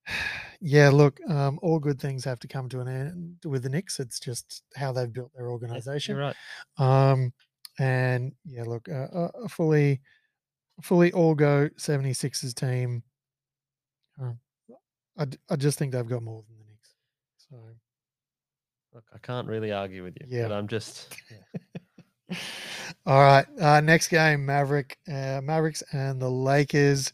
[0.61, 4.01] yeah, look, um, all good things have to come to an end with the Knicks.
[4.01, 6.17] It's just how they've built their organization.
[6.17, 6.37] Right.
[6.79, 7.33] Um,
[7.79, 9.07] and yeah, look, uh,
[9.45, 10.01] a fully,
[10.83, 13.03] fully all go 76ers team.
[14.21, 14.33] I
[15.19, 16.95] I, I just think they've got more than the Knicks.
[17.51, 17.57] So,
[18.95, 20.27] Look, I can't really argue with you.
[20.29, 20.49] Yeah.
[20.49, 21.15] But I'm just
[22.31, 22.37] yeah.
[23.07, 23.47] all right.
[23.61, 27.13] Uh, next game, Maverick, uh, Mavericks and the Lakers.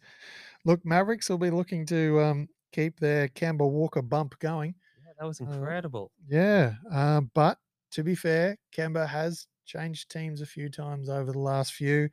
[0.65, 4.75] Look, Mavericks will be looking to um, keep their Kemba Walker bump going.
[5.05, 6.11] Yeah, that was Uh, incredible.
[6.29, 7.59] Yeah, uh, but
[7.93, 12.09] to be fair, Kemba has changed teams a few times over the last few,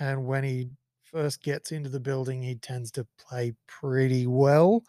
[0.00, 0.70] and when he
[1.12, 4.82] first gets into the building, he tends to play pretty well.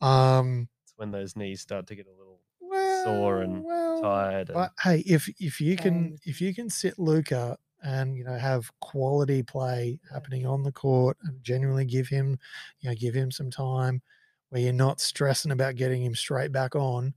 [0.00, 4.50] Um, It's when those knees start to get a little well, sore and well, tired.
[4.50, 8.24] And, But hey, if if you can And- if you can sit Luka and you
[8.24, 12.38] know have quality play happening on the court and genuinely give him,
[12.80, 14.02] you know, give him some time
[14.50, 17.14] where you're not stressing about getting him straight back on,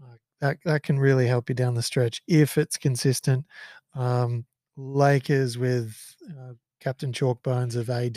[0.00, 3.46] like that that can really help you down the stretch if it's consistent.
[3.94, 4.46] Um,
[4.76, 5.96] Lakers with
[6.30, 8.16] uh, Captain Chalkbones of AD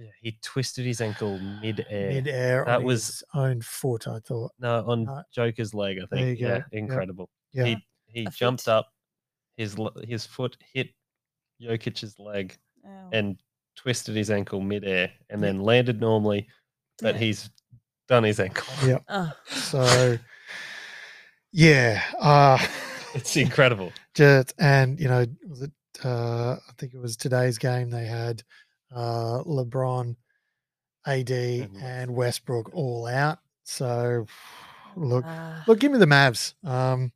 [0.00, 2.10] yeah, he twisted his ankle mid-air.
[2.12, 4.06] mid-air That on was- his own foot.
[4.06, 4.52] I thought.
[4.60, 5.22] no, on No.
[5.34, 6.38] Joker's leg, I There think.
[6.38, 6.54] you go.
[6.54, 7.30] Yeah, incredible.
[7.52, 8.70] Yeah, He he A jumped foot.
[8.72, 8.92] up,
[9.56, 9.76] his
[10.06, 10.90] his foot hit
[11.60, 13.10] Jokic's leg Ow.
[13.12, 13.42] and
[13.74, 16.48] twisted his ankle mid-air and then landed normally,
[17.00, 17.20] but Yeah.
[17.20, 17.50] he's
[18.06, 18.72] done his ankle.
[18.86, 19.02] Yep.
[19.08, 20.18] Oh, So,
[21.52, 22.58] yeah, uh,
[23.14, 23.92] It's incredible.
[24.14, 25.72] just and you know, was it?
[26.04, 27.90] Uh, I think it was today's game.
[27.90, 28.42] They had
[28.94, 30.16] uh, LeBron,
[31.06, 33.38] AD, And and Westbrook all out.
[33.64, 34.26] So,
[34.96, 36.54] look, ah, look, give me the Mavs.
[36.64, 37.12] Um,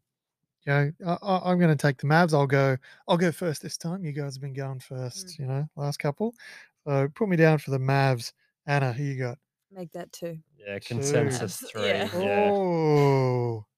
[0.67, 2.33] you know, I, I, I'm going to take the Mavs.
[2.33, 2.77] I'll go.
[3.09, 4.05] I'll go first this time.
[4.05, 5.39] You guys have been going first.
[5.39, 6.35] You know, last couple.
[6.87, 8.33] So put me down for the Mavs.
[8.67, 9.39] Anna, who you got?
[9.75, 10.39] make that two.
[10.59, 11.87] Yeah, consensus Mavs, three.
[11.87, 12.09] yeah.
[12.19, 12.51] Yeah.
[12.53, 13.72] Oh, look at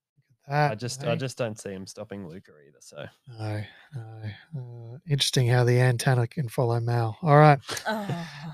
[0.49, 0.73] that.
[0.73, 2.79] I just I just don't see him stopping Luka either.
[2.81, 3.05] So
[3.39, 3.63] No,
[3.95, 4.31] no.
[4.95, 7.17] Uh, interesting how the antenna can follow Mal.
[7.23, 7.59] All right.
[7.87, 8.29] Oh.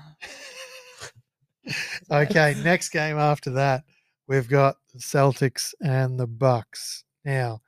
[2.09, 3.83] Okay, next game after that,
[4.27, 7.03] we've got the Celtics and the Bucks.
[7.23, 7.61] Now,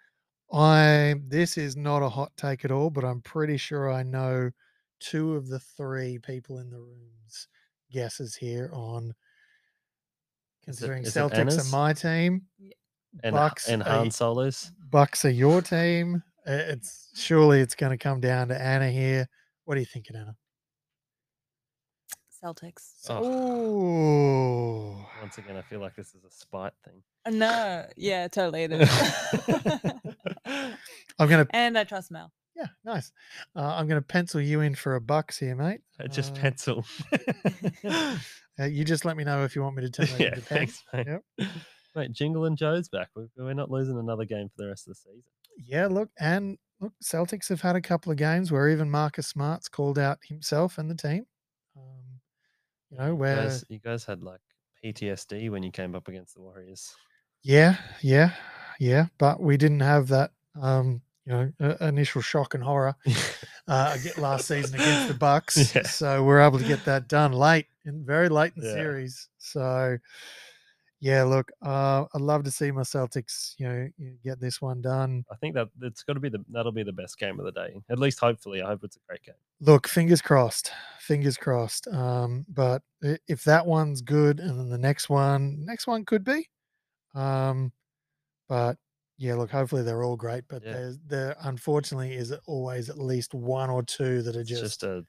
[0.51, 4.51] I this is not a hot take at all, but I'm pretty sure I know
[4.99, 7.47] two of the three people in the rooms
[7.91, 9.13] guesses here on
[10.63, 12.43] considering is it Celtics are my team,
[13.21, 14.71] and Bucks and are- Han Solos.
[14.89, 16.23] Bucks are your team.
[16.47, 19.27] uh, It's surely it's going to come down to Anna here.
[19.65, 20.35] What are you thinking, Anna?
[22.43, 22.91] Celtics.
[23.09, 27.01] Oh, once again, I feel like this is a spite thing.
[27.25, 28.89] Uh, No, yeah, totally it is.
[30.45, 32.31] I'm gonna and I trust Mel.
[32.55, 33.11] yeah, nice.
[33.55, 35.79] Uh, I'm gonna pencil you in for a bucks here, mate.
[36.01, 36.85] I just Uh, pencil.
[37.85, 40.83] uh, you just let me know if you want me to turn that yeah, thanks,
[40.91, 41.07] mate.
[41.07, 41.23] Yep.
[41.95, 43.09] Mate, Jingle and Joe's back.
[43.15, 45.23] We're, we're not losing another game for the rest of the season.
[45.65, 49.69] Yeah, look, and look, Celtics have had a couple of games where even Marcus Smart's
[49.69, 51.25] called out himself and the team.
[51.77, 52.19] Um,
[52.89, 54.41] you know, You where guys, you guys had like
[54.83, 56.93] PTSD when you came up against the Warriors.
[57.43, 58.31] yeah, yeah,
[58.79, 60.31] yeah, but we didn't have that.
[60.59, 62.95] Um, you know, uh, initial shock and horror
[63.67, 65.73] uh, last season against the Bucks.
[65.75, 65.83] Yeah.
[65.83, 68.73] So we're able to get that done late and very late in the Yeah.
[68.75, 69.29] series.
[69.37, 69.97] So
[71.03, 73.89] yeah, look, uh, I'd love to see my Celtics, you know,
[74.23, 75.25] get this one done.
[75.29, 77.51] I think that it's got to be the that'll be the best game of the
[77.51, 77.75] day.
[77.89, 79.35] At least, hopefully, I hope it's a great game.
[79.59, 81.89] Look, fingers crossed, fingers crossed.
[81.89, 82.83] Um, but
[83.27, 86.47] if that one's good, and then the next one, next one could be.
[87.13, 87.73] Um,
[88.47, 88.77] but
[89.17, 90.45] yeah, look, hopefully they're all great.
[90.47, 90.71] But Yeah.
[90.71, 95.05] there's there unfortunately is always at least one or two that are just, just, a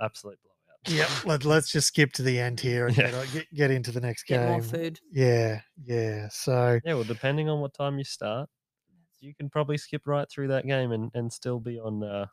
[0.00, 0.40] absolute
[0.88, 1.08] yeah.
[1.24, 3.10] Let, let's just skip to the end here and Yeah.
[3.10, 4.68] get, get get into the next Get more game.
[4.68, 5.00] food.
[5.10, 6.28] Yeah, yeah.
[6.30, 8.48] So Yeah, well, depending on what time you start,
[9.20, 12.26] you can probably skip right through that game and, and still be on, uh,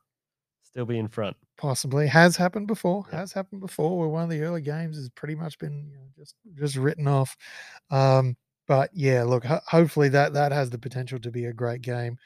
[0.63, 1.35] still be in front.
[1.57, 3.05] possibly has happened before.
[3.11, 3.19] Yeah.
[3.19, 3.99] Has happened before.
[3.99, 7.07] Where one of the early games has pretty much been you know, just just written
[7.07, 7.35] off.
[7.91, 8.35] Um,
[8.67, 9.43] but yeah, look.
[9.45, 12.17] Ho- hopefully that that has the potential to be a great game.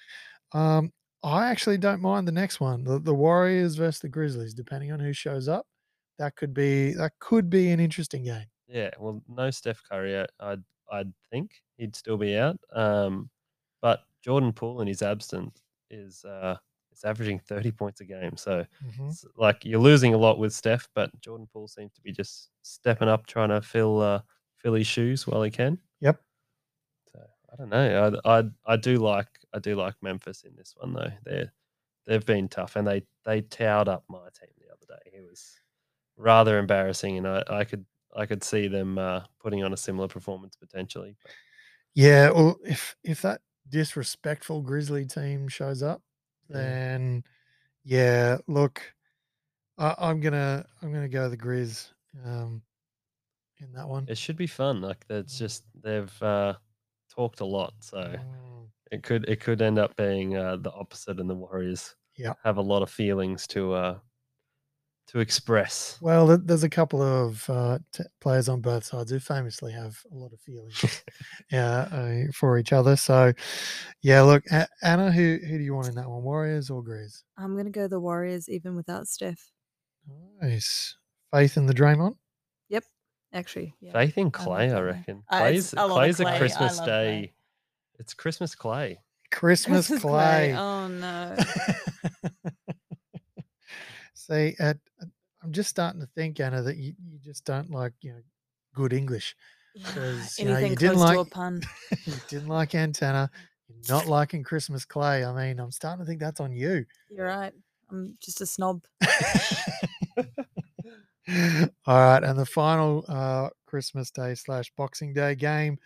[0.54, 0.92] Um,
[1.24, 4.54] I actually don't mind the next one, the, the Warriors versus the Grizzlies.
[4.54, 5.66] Depending on who shows up,
[6.20, 8.46] that could be that could be an interesting game.
[8.68, 12.60] Yeah, well, no Steph Curry, I- I'd I'd think he'd still be out.
[12.72, 13.30] Um,
[13.82, 16.58] but Jordan Poole in his absence is uh
[16.92, 18.38] is averaging thirty points a game.
[18.38, 19.10] So Mhm.
[19.10, 22.52] it's like you're losing a lot with Steph, but Jordan Poole seems to be just
[22.64, 24.22] stepping up, trying to fill uh
[24.58, 25.80] fill his shoes while he can.
[26.02, 26.24] Yep.
[27.12, 27.20] So
[27.52, 28.20] I don't know.
[28.26, 31.12] I I I do like I do like Memphis in this one though.
[31.26, 31.52] They're
[32.06, 35.12] they've been tough and they they towed up my team the other day.
[35.18, 35.60] It was
[36.18, 37.86] rather embarrassing, and I, I could
[38.16, 41.18] I could see them uh, putting on a similar performance potentially.
[41.94, 42.32] Yeah.
[42.32, 46.04] Well, if if that disrespectful Grizzly team shows up,
[46.50, 46.76] Yeah.
[46.80, 47.24] then
[47.84, 48.40] yeah.
[48.48, 48.96] Look,
[49.78, 51.92] I, I'm gonna I'm gonna go the Grizz
[52.26, 52.64] um,
[53.60, 54.08] in that one.
[54.08, 54.82] it should be fun.
[54.82, 56.56] Like it's just they've uh,
[57.10, 61.20] talked a lot, so Mm, it could it could end up being uh, the opposite,
[61.20, 62.36] and the Warriors Yeah.
[62.44, 64.00] have a lot of feelings to uh,
[65.08, 65.98] to express.
[66.02, 70.16] Well, there's a couple of uh, t- players on both sides who famously have a
[70.16, 71.04] lot of feelings
[71.54, 72.96] uh, uh, for each other.
[72.96, 73.34] So,
[74.02, 74.22] yeah.
[74.22, 76.24] Look, A- Anna, who who do you want in that one?
[76.24, 77.24] Warriors or Grizz?
[77.38, 79.52] I'm gonna go the Warriors even without Steph.
[80.42, 80.96] Nice.
[81.32, 82.16] Faith in the Draymond.
[82.70, 82.84] Yep,
[83.34, 83.92] actually, yeah.
[83.92, 84.84] Faith in Klay, I, that one.
[84.86, 85.24] reckon.
[85.32, 86.28] Uh, it's Klay's a Klay's a Klay.
[86.34, 86.86] I Christmas Day.
[86.86, 88.00] Klay.
[88.00, 89.00] It's Christmas clay.
[89.32, 90.54] Christmas, Christmas clay.
[90.56, 91.36] Oh no.
[94.14, 94.80] See, at, at-
[95.44, 98.22] I'm just starting to think, Anna, that you, you just don't like you know
[98.74, 99.36] good English.
[99.76, 101.62] Yeah, 'Cause, you know, Anything you didn't close to a pun.
[102.06, 103.30] you didn't like antenna.
[103.68, 105.26] You're not liking Christmas clay.
[105.26, 106.86] I mean, I'm starting to think that's on you.
[107.10, 107.54] You're right.
[107.92, 108.84] I'm just a snob.
[111.86, 115.80] All right, and the final uh, Christmas Day slash Boxing Day game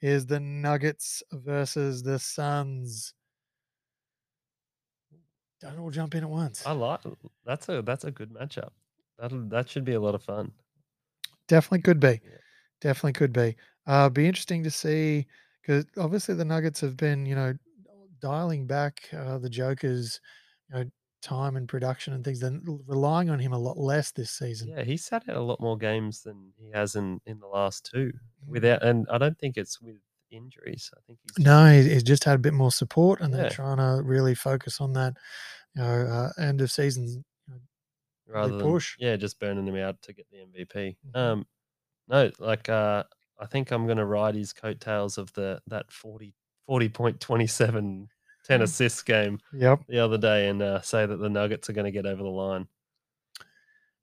[0.00, 3.14] is the Nuggets versus the Suns.
[5.60, 6.66] Don't all jump in at once.
[6.66, 7.00] I like
[7.44, 8.70] that's a that's a good matchup.
[9.20, 10.52] That that should be a lot of fun.
[11.48, 12.20] Definitely could be.
[12.24, 12.38] Yeah.
[12.80, 13.56] Definitely could be.
[13.86, 15.26] Uh, be interesting to see
[15.60, 17.52] because obviously the Nuggets have been, you know,
[18.20, 20.20] dialing back uh, the Joker's,
[20.70, 20.90] you know,
[21.22, 24.68] time and production and things, then relying on him a lot less this season.
[24.68, 27.88] Yeah, he's sat out a lot more games than he has in in the last
[27.90, 28.12] two.
[28.46, 28.48] Mm.
[28.48, 29.96] Without, and I don't think it's with
[30.30, 30.90] injuries.
[30.96, 33.78] I think he's No, he- he's just had a bit more support, and they're trying
[33.78, 35.14] to really focus on that,
[35.74, 36.06] you know,
[36.38, 37.24] uh, end of season.
[38.30, 38.96] You know, rather than push.
[38.98, 40.96] yeah, just burning him out to get the MVP.
[41.12, 41.16] Mhm.
[41.16, 41.46] Um,
[42.08, 43.04] no, like uh,
[43.38, 46.34] I think I'm gonna ride his coattails of the that 40
[46.68, 48.08] 40.27
[48.44, 48.62] 10 Mm.
[48.62, 49.82] assists game Yep.
[49.88, 52.68] the other day and uh, say that the Nuggets are gonna get over the line.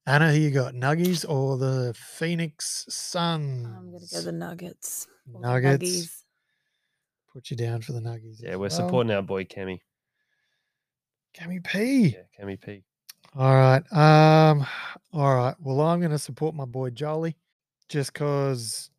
[0.05, 3.65] Anna, who you got, Nuggies or the Phoenix Suns?
[3.67, 5.07] I'm gonna go the Nuggets.
[5.33, 5.83] or Nuggets.
[5.85, 6.23] Nuggies.
[7.33, 8.41] Put you down for the Nuggies.
[8.41, 8.69] Yeah, we're well.
[8.69, 9.79] supporting our boy Kemi.
[11.35, 12.07] Cammy P.
[12.15, 12.83] Yeah, Kemi P.
[13.35, 13.83] All right.
[13.93, 14.65] Um.
[15.13, 15.55] All right.
[15.59, 17.35] Well, I'm going to support my boy Jolly,
[17.89, 18.89] just because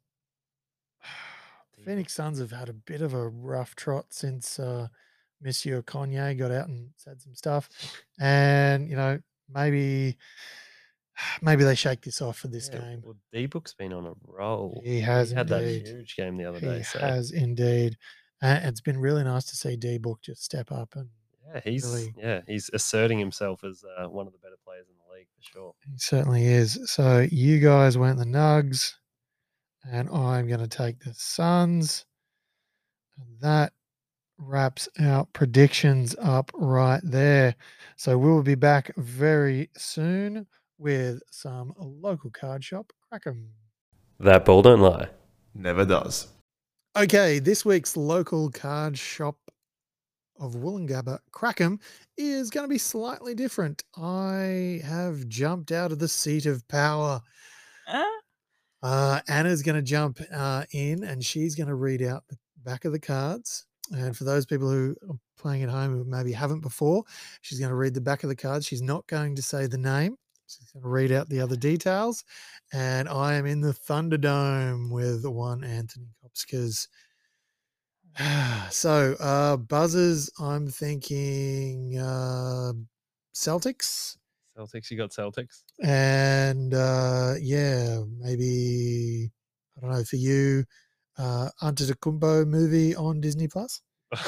[1.84, 4.88] Phoenix Suns have had a bit of a rough trot since uh,
[5.42, 7.68] Monsieur Kanye got out and said some stuff,
[8.18, 9.20] and you know
[9.52, 10.16] maybe
[11.42, 13.02] maybe they shake this off for this Yeah, game.
[13.04, 14.82] Well, D Book's been on a roll.
[14.84, 16.82] He has had that huge game the other He day.
[16.82, 17.96] So has indeed,
[18.42, 21.08] and it's been really nice to see D Book just step up and
[21.54, 24.94] yeah, he's really- yeah he's asserting himself as uh, one of the better players in
[24.96, 25.74] the league for sure.
[25.90, 26.78] He certainly is.
[26.90, 28.94] So you guys went the Nugs,
[29.90, 32.04] and I'm going to take the Suns.
[33.18, 33.72] And that
[34.38, 37.56] wraps our predictions up right there.
[37.96, 40.46] So we'll be back very soon
[40.78, 43.46] with some local card shop crackem.
[44.20, 45.08] That ball don't lie.
[45.54, 46.28] Never does.
[46.96, 49.36] Okay, this week's local card shop
[50.38, 51.80] of Woolloongabba Crackham
[52.16, 53.84] is going to be slightly different.
[53.96, 57.20] I have jumped out of the seat of power.
[57.88, 58.04] Ah,
[58.82, 62.84] Uh, Anna's going to jump uh, in and she's going to read out the back
[62.84, 63.66] of the cards.
[63.90, 67.04] And for those people who are playing at home who maybe haven't before,
[67.40, 68.66] she's going to read the back of the cards.
[68.66, 70.16] She's not going to say the name.
[70.46, 72.24] She's going to read out the other details.
[72.72, 76.88] And I am in the Thunderdome with one Anthony Kopskas.
[78.70, 82.72] so, uh, buzzers, I'm thinking uh,
[83.34, 84.16] Celtics.
[84.56, 85.62] Celtics, you got Celtics.
[85.82, 89.30] And uh, yeah, maybe
[89.76, 90.64] I don't know for you,
[91.18, 93.80] uh, Antetokounmpo movie on Disney Plus,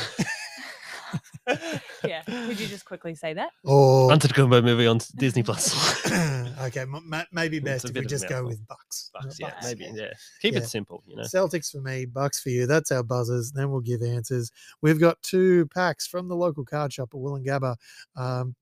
[2.04, 2.22] yeah.
[2.22, 3.50] Could you just quickly say that?
[3.64, 6.06] or Antetokounmpo movie on Disney Plus.
[6.62, 9.09] okay, m- ma- maybe best if we just go with Bucks.
[9.22, 9.66] Bucks, yeah, Bucks.
[9.66, 10.12] maybe, yeah.
[10.42, 10.60] Keep Yeah.
[10.60, 11.22] it simple, you know.
[11.22, 12.66] Celtics for me, Bucks for you.
[12.66, 13.52] That's our buzzers.
[13.52, 14.50] Then we'll give answers.
[14.82, 17.76] We've got two packs from the local card shop at Woolloongabba.
[18.16, 18.54] Um,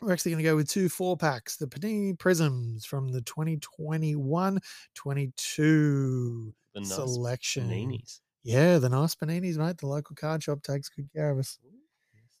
[0.00, 1.56] we're actually going to go with two four packs.
[1.56, 4.58] The Panini Prizms from the 2021
[4.94, 7.68] 22 nice selection.
[7.68, 8.20] paninis.
[8.42, 9.78] Yeah, the nice paninis, mate.
[9.78, 11.58] The local card shop takes good care of us.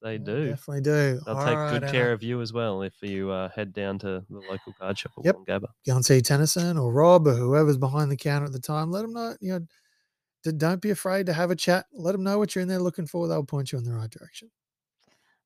[0.04, 0.46] Yes, they Yeah, do.
[0.50, 1.20] Definitely do.
[1.26, 3.72] They'll All take right, good Anna, care of you as well if you uh, head
[3.72, 5.36] down to the local card shop at Yep.
[5.36, 5.66] Woolloongabba.
[5.86, 8.90] Go and see Tennyson or Rob or whoever's behind the counter at the time.
[8.90, 11.86] Let them know, you know, don't be afraid to have a chat.
[11.92, 13.28] Let them know what you're in there looking for.
[13.28, 14.50] They'll point you in the right direction.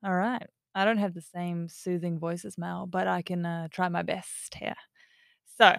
[0.04, 0.46] All right.
[0.74, 4.02] I don't have the same soothing voice as Mel, but I can uh, try my
[4.02, 4.76] best here.
[5.56, 5.74] So,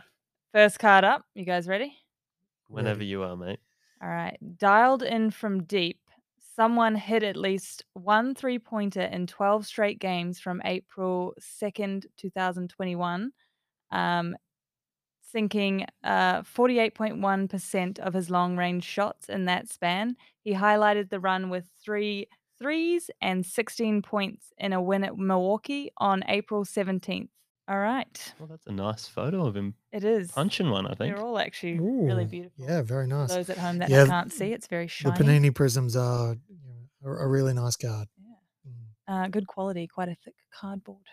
[0.54, 1.24] first card up.
[1.36, 1.94] You guys ready?
[2.68, 3.06] Whenever Ready.
[3.06, 3.60] you are, mate.
[4.02, 4.38] All right.
[4.58, 6.00] Dialed in from deep.
[6.60, 13.32] Someone hit at least one three pointer in 12 straight games from April 2nd, 2021,
[13.92, 14.36] um,
[15.22, 20.18] sinking uh, 48.1% of his long range shots in that span.
[20.44, 25.92] He highlighted the run with three threes and 16 points in a win at Milwaukee
[25.98, 27.30] on April 17th.
[27.70, 28.34] All right.
[28.40, 30.32] Well, that's a nice photo of him It is.
[30.32, 31.16] punching one, I think.
[31.16, 32.66] They're all actually really Ooh, beautiful.
[32.68, 33.30] Yeah, very For nice.
[33.30, 35.16] those at home that Yeah, can't see, it's very short.
[35.16, 35.40] The shiny.
[35.40, 36.58] Panini Prizms are you
[37.04, 38.08] know, a, a really nice card.
[38.18, 38.72] Yeah.
[39.14, 39.26] Mm.
[39.26, 41.06] Uh, good quality, quite a thick cardboard.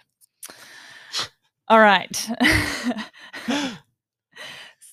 [1.69, 2.31] All right.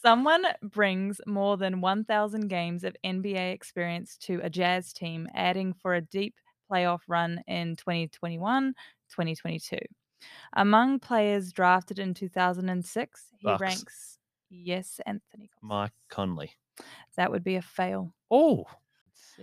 [0.01, 5.95] Someone brings more than 1,000 games of NBA experience to a Jazz team, adding for
[5.95, 6.35] a deep
[6.69, 8.73] playoff run in 2021
[9.09, 9.77] 2022.
[10.53, 13.61] Among players drafted in 2006, he Bucks.
[13.61, 14.17] ranks.
[14.49, 15.47] Yes, Anthony.
[15.47, 15.59] Cox.
[15.61, 16.51] Mike Conley.
[17.17, 18.13] That would be a fail.
[18.29, 18.65] Oh.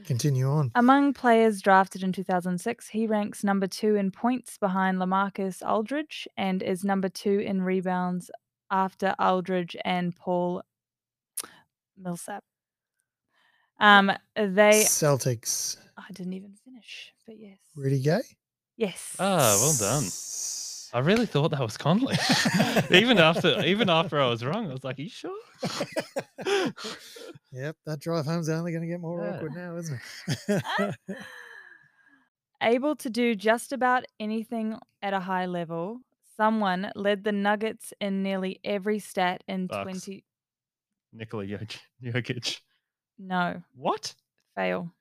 [0.05, 0.71] Continue on.
[0.77, 6.63] Among players drafted in 2006, he ranks number two in points behind LaMarcus Aldridge and
[6.63, 8.31] is number two in rebounds
[8.71, 10.63] after Aldridge and Paul
[11.99, 12.45] Millsap.
[13.81, 14.85] Um, they.
[14.85, 15.77] Celtics.
[15.99, 17.59] I didn't even finish, but yes.
[17.75, 18.21] Rudy Gay.
[18.77, 19.17] Yes.
[19.19, 20.05] Ah, well done.
[20.93, 22.17] I really thought that was Conley.
[22.91, 25.39] even after even after I was wrong, I was like, "Are you sure?"
[27.53, 29.35] Yep, that drive home's only going to get more Yeah.
[29.37, 30.01] awkward now, isn't
[30.49, 30.95] it?
[32.63, 36.01] Able to do just about anything at a high level,
[36.37, 39.83] someone led the Nuggets in nearly every stat in Bucks.
[39.83, 40.25] 20.
[41.13, 41.79] Nikola Jokic.
[42.05, 42.61] Jokic.
[43.19, 44.15] No, What?
[44.55, 44.93] fail.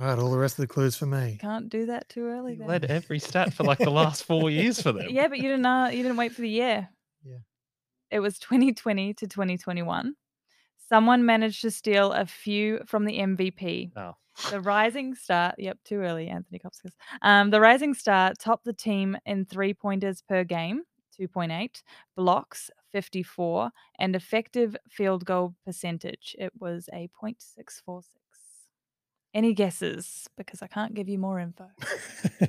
[0.00, 1.38] All right, all the rest of the clues for me.
[1.40, 2.52] Can't do that too early.
[2.52, 2.68] He then.
[2.68, 5.06] led every stat for like the last four years for them.
[5.08, 6.88] Yeah, but you didn't know, you didn't wait for the year.
[7.24, 7.38] Yeah.
[8.10, 10.14] It was 2020 to 2021.
[10.88, 13.92] Someone managed to steal a few from the MVP.
[13.96, 14.14] Oh.
[14.50, 16.94] The Rising Star, yep, too early, Anthony Kopskis.
[17.22, 20.82] Um, the Rising Star topped the team in three pointers per game,
[21.20, 21.82] 2.8,
[22.16, 23.70] blocks, 54,
[24.00, 26.34] and effective field goal percentage.
[26.38, 28.02] It was a 0.646.
[29.34, 30.28] Any guesses?
[30.36, 31.68] Because I can't give you more info.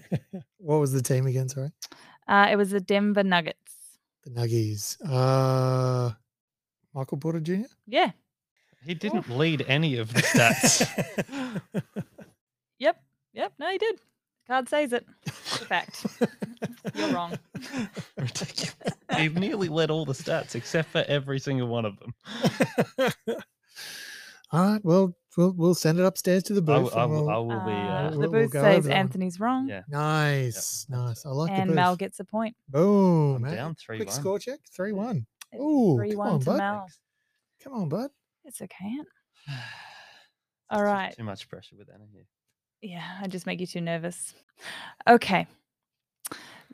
[0.57, 1.49] what was the team again?
[1.49, 1.71] Sorry,
[2.27, 3.73] Uh, it was the Denver Nuggets.
[4.23, 4.95] the Nuggies.
[5.03, 6.11] Uh,
[6.93, 7.65] Michael Porter Jr.
[7.87, 8.11] Yeah,
[8.85, 11.61] He didn't lead any of the stats.
[12.77, 13.01] Yep.
[13.33, 13.53] Yep.
[13.57, 13.99] No, he did.
[14.47, 15.05] Card says it.
[15.25, 16.05] It's a fact.
[16.95, 17.39] You're wrong.
[18.17, 18.73] Ridiculous.
[19.17, 22.13] He nearly led all the stats except for every single one of them.
[24.51, 26.91] All right, well, we'll we'll send it upstairs to the I, booth.
[26.93, 27.71] w- I and will, I we'll- will be.
[27.71, 28.97] Uh, Uh, the we'll- we'll booth says over that one.
[28.97, 29.81] Anthony's wrong, yeah.
[29.87, 31.25] Nice, that's nice.
[31.25, 31.75] I like and the booth.
[31.75, 32.55] Mel gets a point.
[32.69, 34.15] Boom, I'm down 3 Quick 1.
[34.19, 35.25] score check, three one.
[35.51, 36.57] It's Ooh, three come one on, to bud.
[36.57, 36.87] Mel.
[37.63, 38.11] Come on, bud.
[38.43, 38.85] It's okay.
[38.85, 39.07] Ant.
[40.69, 41.15] All right.
[41.15, 42.25] Too much pressure with Anna here.
[42.81, 44.33] Yeah, I just make you too nervous.
[45.07, 45.47] Okay.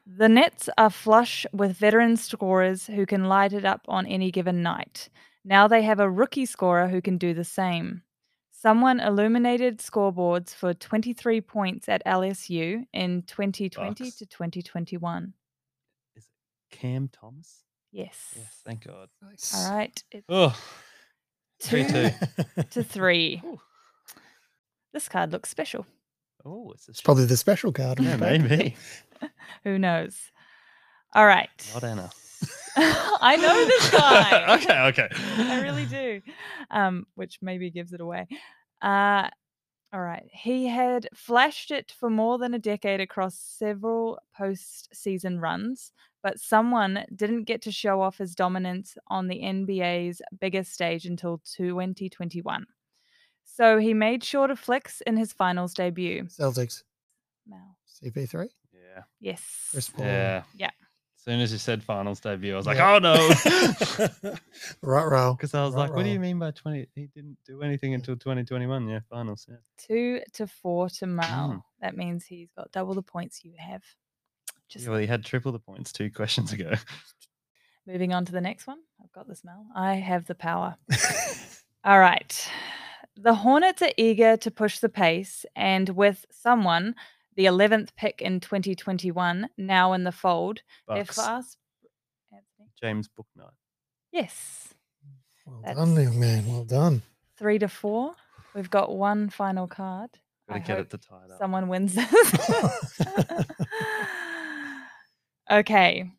[0.05, 4.61] The Nets are flush with veteran scorers who can light it up on any given
[4.63, 5.09] night.
[5.45, 8.01] Now they have a rookie scorer who can do the same.
[8.61, 14.15] Someone illuminated scoreboards for 23 points at LSU in 2020 Bucks.
[14.17, 15.33] to 2021.
[16.15, 17.63] Is it Cam Thomas?
[17.91, 18.35] Yes.
[18.35, 19.09] Yes, thank God.
[19.21, 19.53] Nice.
[19.67, 20.03] All right.
[20.11, 20.55] It's Oh,
[21.59, 22.11] two three,
[22.55, 22.63] two.
[22.69, 23.41] to three.
[23.45, 23.59] Ooh.
[24.93, 25.87] This card looks special.
[26.45, 27.99] oh, it's a It's probably the special card.
[27.99, 28.75] Yeah, maybe.
[29.63, 30.17] Who knows?
[31.15, 31.49] All right.
[31.73, 32.11] Not Anna.
[32.75, 34.55] I know this guy.
[34.61, 35.09] okay, okay.
[35.37, 36.21] I really do.
[36.69, 38.27] Um, which maybe gives it away.
[38.81, 39.29] Uh,
[39.93, 40.29] all right.
[40.31, 45.91] He had flashed it for more than a decade across several postseason runs,
[46.23, 51.41] but someone didn't get to show off his dominance on the NBA's biggest stage until
[51.57, 52.65] 2021.
[53.43, 56.23] So he made sure to flex in his finals debut.
[56.23, 56.83] Celtics.
[57.45, 57.77] Mel.
[58.01, 58.47] CP3.
[58.71, 59.03] Yeah.
[59.19, 59.41] Yes.
[59.71, 60.05] Chris Paul.
[60.05, 60.43] Yeah.
[60.55, 60.71] Yeah.
[61.21, 62.95] As soon as you said finals debut, I was like, Yeah.
[62.95, 64.33] oh no.
[64.81, 65.33] right row.
[65.37, 66.87] Because I was Right like, what do you mean by 20?
[66.95, 68.87] He didn't do anything until 2021.
[68.87, 69.45] Yeah, finals.
[69.47, 69.57] Yeah.
[69.77, 71.49] Two to four to Mal.
[71.49, 71.63] Mm.
[71.79, 73.83] That means he's got double the points you have.
[74.67, 74.89] Just yeah.
[74.91, 76.73] Well, he had triple the points two questions ago.
[77.85, 78.79] moving on to the next one.
[79.03, 79.67] I've got this, Mel.
[79.75, 80.75] I have the power.
[81.83, 82.49] All right.
[83.15, 86.95] The Hornets are eager to push the pace, and with someone,
[87.35, 91.57] the 11th pick in 2021, now in the fold, they're fast.
[92.81, 93.51] James Bouknight.
[94.11, 94.73] Yes.
[95.45, 96.45] Well That's- done, young man.
[96.47, 97.01] Well done.
[97.37, 98.13] Three to four.
[98.55, 100.09] We've got one final card.
[100.49, 101.37] Gotta I get hope it to tie it up.
[101.37, 102.99] someone wins this.
[105.51, 106.09] okay.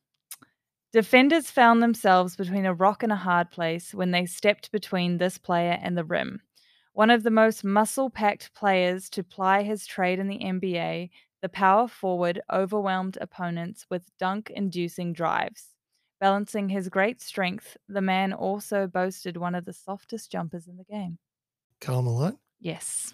[0.93, 5.39] Defenders found themselves between a rock and a hard place when they stepped between this
[5.39, 6.41] player and the rim.
[6.95, 11.49] One of the most muscle packed players to ply his trade in the NBA, the
[11.49, 15.69] power forward overwhelmed opponents with dunk inducing drives.
[16.21, 20.85] Balancing his great strength, the man also boasted one of the softest jumpers in the
[20.85, 21.19] game.
[21.81, 22.39] Karl Malone.
[22.61, 23.13] Yes.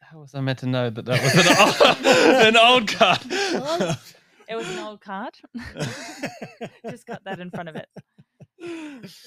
[0.00, 2.06] How was I meant to know that that was an old,
[2.46, 3.98] an old card?
[4.48, 5.32] It was an old card.
[6.90, 7.88] Just got that in front of it.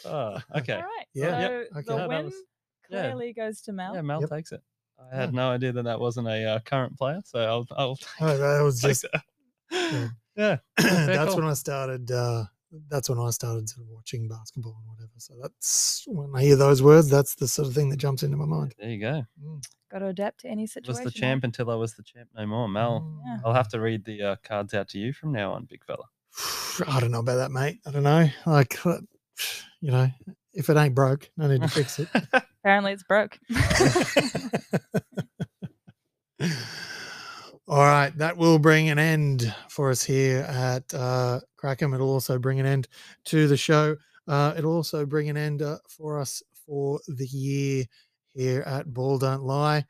[0.05, 0.73] oh, okay.
[0.75, 1.05] All right.
[1.15, 1.81] Yeah, So yep, okay.
[1.87, 2.39] the No, that win was- yeah.
[2.87, 3.95] Clearly goes to Mel.
[3.95, 4.29] Yeah, Mel Yep.
[4.29, 4.61] takes it.
[5.11, 8.07] I had no idea that that wasn't a uh, current player, so I'll, I'll take,
[8.21, 9.23] Oh, that was take just that.
[9.71, 10.07] yeah.
[10.35, 10.57] yeah.
[10.77, 11.41] that's call.
[11.41, 12.45] when I started uh,
[12.89, 15.11] that's when I started sort of watching basketball and whatever.
[15.17, 18.35] So that's when I hear those words, that's the sort of thing that jumps into
[18.37, 18.73] my mind.
[18.79, 19.23] There you go.
[19.91, 21.03] Got to adapt to any situation.
[21.05, 22.67] Was the champ until I was the champ no more.
[22.67, 23.37] Mel, Yeah.
[23.45, 26.03] I'll have to read the uh, cards out to you from now on, big fella.
[26.87, 27.79] I don't know about that, mate.
[27.85, 28.27] I don't know.
[28.45, 28.97] Like, uh,
[29.81, 30.09] you know,
[30.55, 32.07] if it ain't broke, no need to fix it.
[32.63, 33.37] Apparently, it's broke.
[37.67, 41.93] All right, that will bring an end for us here at uh, Crackham.
[41.93, 42.87] It'll also bring an end
[43.25, 43.95] to the show.
[44.27, 47.85] Uh, it'll also bring an end uh, for us for the year
[48.33, 49.85] here at Ball Don't Lie.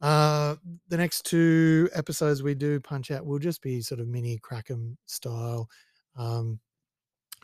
[0.00, 0.56] Uh,
[0.88, 4.98] the next two episodes we do punch out will just be sort of mini Crackham
[5.06, 5.68] style
[6.16, 6.58] um,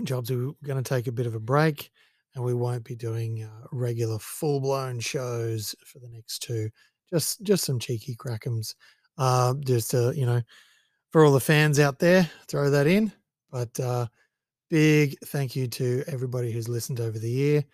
[0.02, 0.30] jobs.
[0.30, 1.90] We're going to take a bit of a break
[2.34, 6.70] and we won't be doing uh, regular full blown shows for the next two.
[7.12, 8.74] Just just some cheeky Crackhams
[9.20, 10.40] uh, just uh, you know,
[11.10, 13.12] for all the fans out there, throw that in.
[13.50, 14.06] But uh,
[14.70, 17.64] big thank you to everybody who's listened over the year.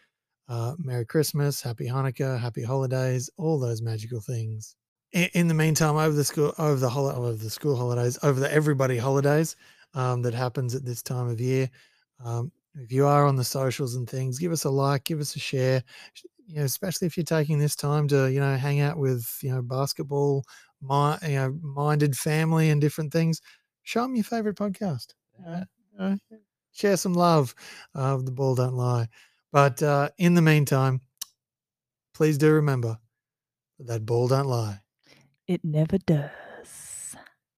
[0.48, 4.76] Uh, Merry Christmas, Happy Hanukkah, Happy Holidays, all those magical things.
[5.12, 8.40] In, in the meantime, over the school, over the hol- over the school holidays, over
[8.40, 9.56] the everybody holidays
[9.94, 11.70] um, that happens at this time of year.
[12.24, 15.36] Um, if you are on the socials and things, give us a like, give us
[15.36, 15.82] a share.
[16.46, 19.50] You know, especially if you're taking this time to you know hang out with you
[19.50, 20.44] know basketball
[20.80, 23.40] mi- you know, minded family and different things,
[23.82, 25.14] show them your favorite podcast.
[25.98, 26.16] know,
[26.72, 27.54] share some love.
[27.94, 29.08] Uh, the ball don't lie.
[29.52, 31.00] But uh, in the meantime,
[32.14, 32.98] please do remember
[33.78, 34.80] that ball don't lie.
[35.46, 36.30] It never does.